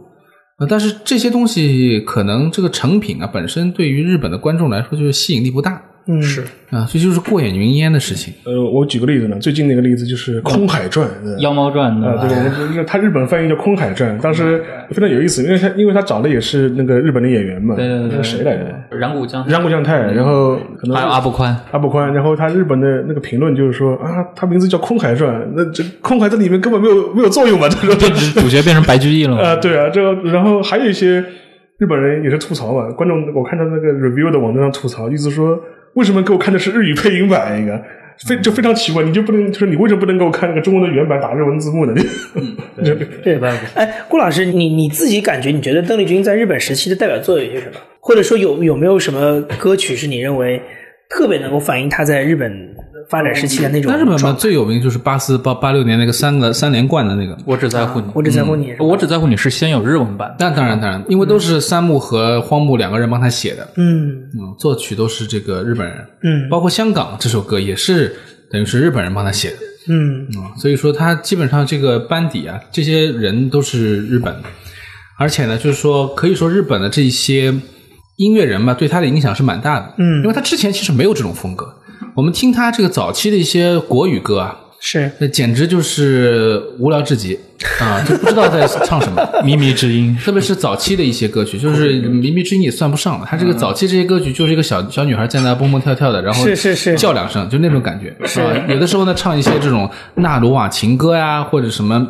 [0.58, 6.42] 呃，但是这些东西可能这个成品啊本身对于日本的观众来说就是吸引力不大嗯，是。
[6.70, 8.34] 啊，所以就是过眼云烟的事情。
[8.44, 18.96] 呃，我举个例子呢，最近的一个例子就是《空海传》呃妖猫传啊，对，我们就是他日本翻译叫《空海传》，当时非常有意思，因为他因为他找的也是那个日本的演员嘛，对对对对，那个谁来着？
[18.96, 27.94] 染谷将染谷将太，然后可能还有阿部宽，阿部宽，然后他日本的那个评论就是说啊，他名字叫《空海传》，那这空海在里面根本没有没有作用嘛，这说
[28.42, 29.42] 主角变成白居易了嘛？
[29.42, 31.24] 啊，对啊，这然后还有一些
[31.78, 35.56] 日本人也是吐槽嘛，观众我看到那个 review 的网站上吐槽，意思说
[35.94, 37.82] 为什么给我看的是日语配音版一个。
[38.28, 41.92] 非就非常奇怪，你就不能就是你为什么不能给我看那个中文的原版打日文字幕呢？
[42.84, 43.52] 就对 吧？
[43.74, 47.80] 哎，顾老师，你你自己感觉，你觉得邓丽君在日本时期的代表作有些什么？
[47.98, 50.62] 或者说有有没有什么歌曲是你认为
[51.10, 52.76] 特别能够反映她在日本
[53.08, 54.32] 发展时期的那种那日本嘛？
[54.32, 57.36] 最有名就是八四八八六年那个三个三连冠的那个。
[57.44, 64.08] 我只在乎你，我只在乎你，我只在乎你是先有日文版，那当然当然，因为都是三木和荒木两个人帮他写的，嗯。
[64.34, 66.48] 嗯，作曲都是这个日本人，嗯。
[66.48, 68.14] 包括香港这首歌也是
[68.50, 69.56] 等于是日本人帮他写的，
[69.88, 70.24] 嗯。
[70.36, 74.48] 嗯，所以说他基本上这个班底啊，这些人都是日本的，
[75.18, 77.54] 而且呢，就是说可以说日本的这些
[78.16, 80.22] 音乐人吧，对他的影响是蛮大的，嗯。
[80.22, 81.66] 因为他之前其实没有这种风格，
[82.14, 87.36] 我们听他这个早期的一些国语歌啊，是那简直就是无聊至极
[87.80, 89.20] 啊，就不知道在唱什么。
[89.42, 93.26] 靡靡之音，特别是早期的一些歌曲，就是靡靡之音也算不上了。
[93.28, 98.14] 他这个早期这些歌曲就是一个小小女孩在那蹦蹦跳跳的，然后是是是叫两声，就那种感觉。
[98.24, 102.06] 是、啊、有的时候呢，唱一些这种纳鲁瓦情歌呀，或者什么。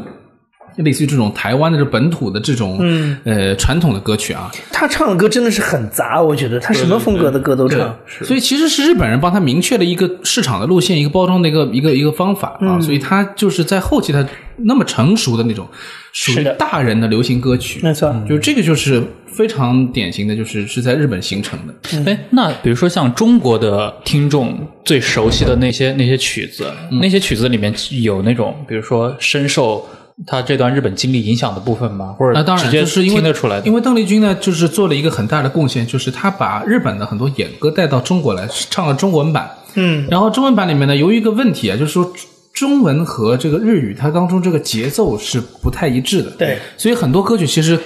[0.76, 15.66] 类似于这种台湾的这本土的这种，嗯，呃，传统的歌曲啊，他唱的歌真的是很杂，我觉得他什么风格的歌都唱，所以其实是日本人帮他明确了一个市场的路线，一个包装的一个一个一个方法啊，所以他就是在后期他那么成熟的那种
[16.12, 22.10] 属于大人的流行歌曲，没错，就这个就是非常典型的，就是是在日本形成的。
[22.10, 27.72] 哎，那比如说像中国的听众最熟悉的那些那些曲子，那些曲子里面
[28.02, 29.86] 有那种，比如说深受。
[30.26, 32.14] 他这段日本经历影响的部分吗？
[32.16, 33.66] 或者那当然直接就是因为听得出来的。
[33.66, 39.50] 因为邓丽君呢，就是做了一个很大的贡献，就是她把日本的很多演歌带到中国来，唱了中文版。
[39.74, 42.12] 嗯，然后中文版里面呢，由于一个问题啊，就是说
[42.52, 46.30] 中文和这个日语它当中这个节奏是不太一致的。
[46.38, 47.76] 对，所以很多歌曲其实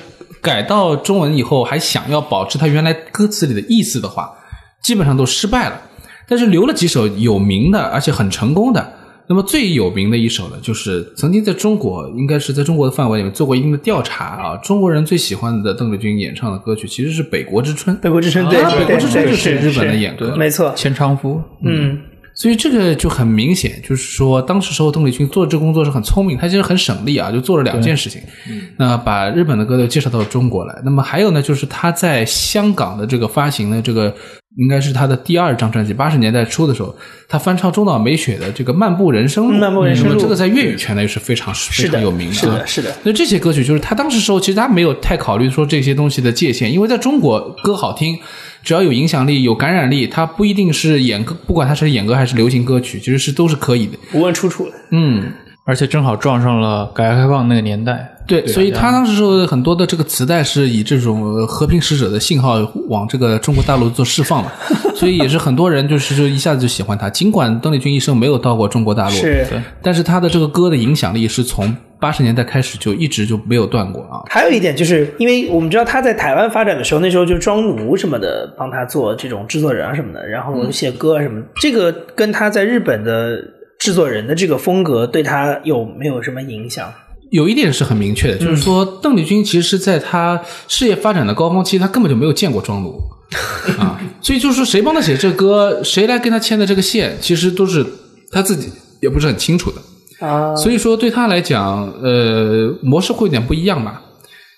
[0.42, 4.30] 改到中文以后，还想要保持它原来歌词里的意思的话，
[4.82, 5.80] 基本上都失败了。
[6.28, 8.92] 但是留了几首有名的，而且很成功的。
[9.28, 17.94] 那么最有名的一首呢，就是曾经在中国，应该是在中国的范围里面做过一定的调查啊，中国人最喜欢的邓丽君演唱的歌曲其实是《北国之春》。
[18.00, 20.72] 北国之春，对，北国之春对就是日本的演歌，没错。
[20.74, 21.98] 千昌夫，嗯，
[22.38, 28.22] 所以这个就很明显，就是说当时时候邓丽君做这个工作是很聪明，她其实很省力啊，就做了两件事情。
[28.76, 34.14] 那把日本的歌都介绍到中国来，那么还有呢，就是她在香港的这个发行的这个。
[34.56, 36.92] 应该是他的第二张专辑，八十年代初的时候，
[37.28, 42.92] 他翻唱中岛美雪的这个《漫步人生路》，漫步人生这个在粤语圈呢又是非常非常有名的是的，是的。
[43.04, 48.18] 那这些歌曲就是他当时时候，其实他没有太考虑说这些东西的界限，因为在中国歌好听，
[48.68, 53.96] 只要有影响力、有感染力，它不一定是演歌，不管它是演歌还是流行歌曲，其实是都是可以的。
[54.12, 54.72] 不问出处的。
[54.90, 55.32] 嗯，
[55.64, 58.06] 而且正好撞上了改革开放那个年代。
[58.26, 62.56] 对，所以他当时说很多的这个磁带是以这种和平使者的信号
[62.90, 64.52] 往这个中国大陆做释放嘛，
[64.94, 67.08] 所以也是很多人就是就一下子就喜欢他。
[67.08, 69.46] 尽管邓丽君一生没有到过中国大陆，是，
[69.80, 74.22] 但是他的这个歌的影响力是从八十年代开始就一直就没有断过啊。
[74.28, 83.38] 还有一点就是，因为我们知道他在台湾发展的时候，那时候就庄奴什么的帮他做这种制作人啊什么的，然后写歌啊什么，这个跟他在日本的
[83.78, 86.92] 制作人的这个风格对他有没有什么影响？
[87.30, 92.98] 有一点是很明确的，就是说邓丽君其实是在她事业发展的高峰期，她根本就没有见过庄奴
[93.78, 97.84] 啊，所以就是说谁帮她写这歌，谁来跟她牵的这个线，其实都是
[98.30, 98.72] 她自己
[99.02, 99.76] 也不是很清楚的
[100.20, 100.54] 啊。
[100.56, 104.02] 所以说对他来讲，呃，模式会有点不一样吧。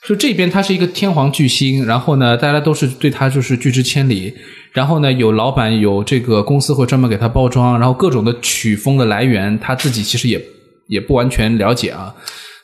[0.08, 4.32] 就这边他是一个天皇巨星，然后呢，大家都是对他就是拒之千里，
[4.72, 10.42] 然后呢，有老板有这个公司会专门给他包装，然后各种的曲风的来源，他自己其实也
[10.86, 12.14] 也不完全了解啊。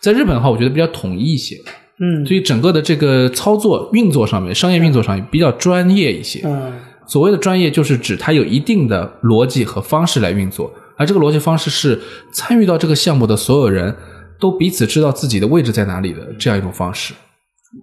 [0.00, 1.56] 在日本的话，我觉得比较统一一些，
[2.00, 6.40] 嗯所以整个的这个操作运作上面，商业运作上面比较专业一些。
[6.44, 6.72] 嗯
[7.06, 11.98] 所谓的专业，就是指他有一定的逻辑和方式来运作，而这个逻辑方式是
[12.32, 13.94] 参与到这个项目的所有人
[14.40, 17.14] 都彼此知道自己的位置在哪里的这样一种方式。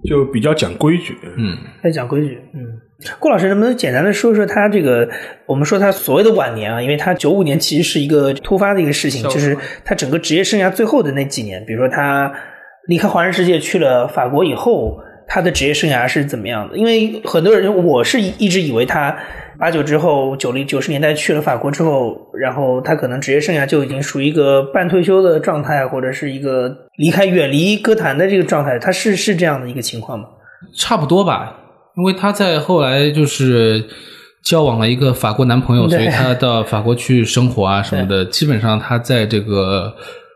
[0.09, 1.15] 就比较讲规矩。
[1.37, 2.81] 嗯，在讲规矩，嗯，
[3.19, 5.07] 顾老师能不能简单的说说他这个？
[5.45, 9.55] 我们说他所谓的晚年啊，因为他九五年其实是一个突发的一个事情，就是
[9.85, 12.31] 他整个职业生涯最后的那几年，比如说他
[12.87, 14.97] 离开华人世界去了法国以后，
[15.27, 16.77] 他的职业生涯是怎么样的？
[16.77, 19.15] 因为很多人，我是一直以为他
[19.59, 30.25] 八九之后，九零九十年代去了法国之后，然后他可能职业生涯就已经属于一个半退休的状态，或者是一个离开远离歌坛的这个状态，他是是这样的一个情况吗？
[30.77, 31.55] 差不多吧，
[31.97, 33.83] 因为他在后来就是
[34.43, 39.93] 交往了一个法国男朋友，所以他到法国去生活啊什么的，基本上他在这个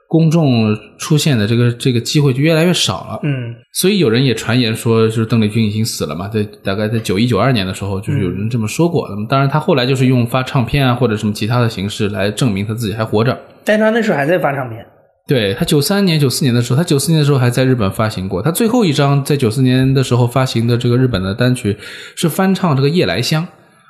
[0.07, 3.19] 公众出现的这个这个机会就越来越少了。
[3.23, 9.07] 嗯所以有人也传言说，就是邓丽君已经死了嘛，在大概在九一九二年的时候，就是有人这么说过。
[9.09, 13.37] 那么当然，他后来就是用发唱片啊或者什么其他的形式来证明他自己还活着。
[13.63, 14.85] 但他那时候还在发唱片。
[15.27, 18.41] 对他九三年、九四年的时候，他九四年的时候还在日本发行过。
[18.41, 21.75] 他最后一张在九四年的时候发行的这个日本的单曲
[22.15, 23.43] 是翻唱这个《夜来香》。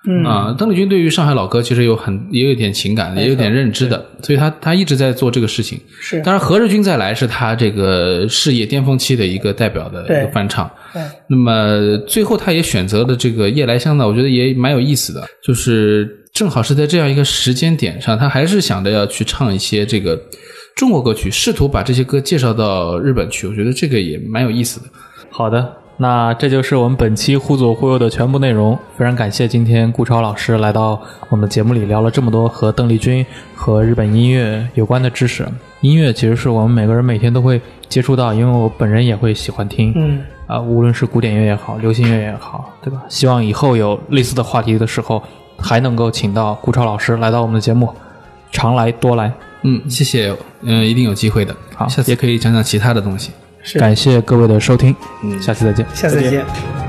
[0.06, 5.78] 嗯啊，邓丽君对于上海老歌其实有很也有点情感，也有点认知的，所以他他一直在做这个事情。
[6.00, 10.70] 是当然，《何日君再来》是他这个事业巅峰期的一个代表的一个翻唱。
[10.93, 20.18] 对那么最后他也选择了这个《夜来香》呢，我觉得也蛮有意思的，就是正好是在这样一个时间点上，他还是想着要去唱一些这个
[20.76, 24.86] 中国歌曲，试图把这些歌介绍到日本去，我觉得这个也蛮有意思的。
[25.30, 28.78] 好的，那这就是我们本期忽左忽右的全部内容。
[28.95, 33.26] 非常感谢今天顾超老师来到我们的节目里，聊了这么多和邓丽君
[33.56, 35.48] 和日本音乐有关的知识。
[35.82, 39.91] 音乐其实是我们每个人每天都会接触到，因为我本人也会喜欢听。
[39.95, 43.02] 嗯，啊，无论是古典乐也好，流行乐也好，对吧？
[43.10, 45.22] 希望以后有类似的话题的时候，
[45.58, 47.91] 还能够请到顾超老师来到我们的节目，
[48.52, 49.34] 常来多来。
[49.64, 51.56] 嗯，谢谢，嗯、一定有机会的。
[51.76, 53.32] 好下次也可以讲讲其他的东西。
[53.68, 55.86] 是，感谢各位的收听，嗯下期再见。
[55.93, 56.87] 下次再见。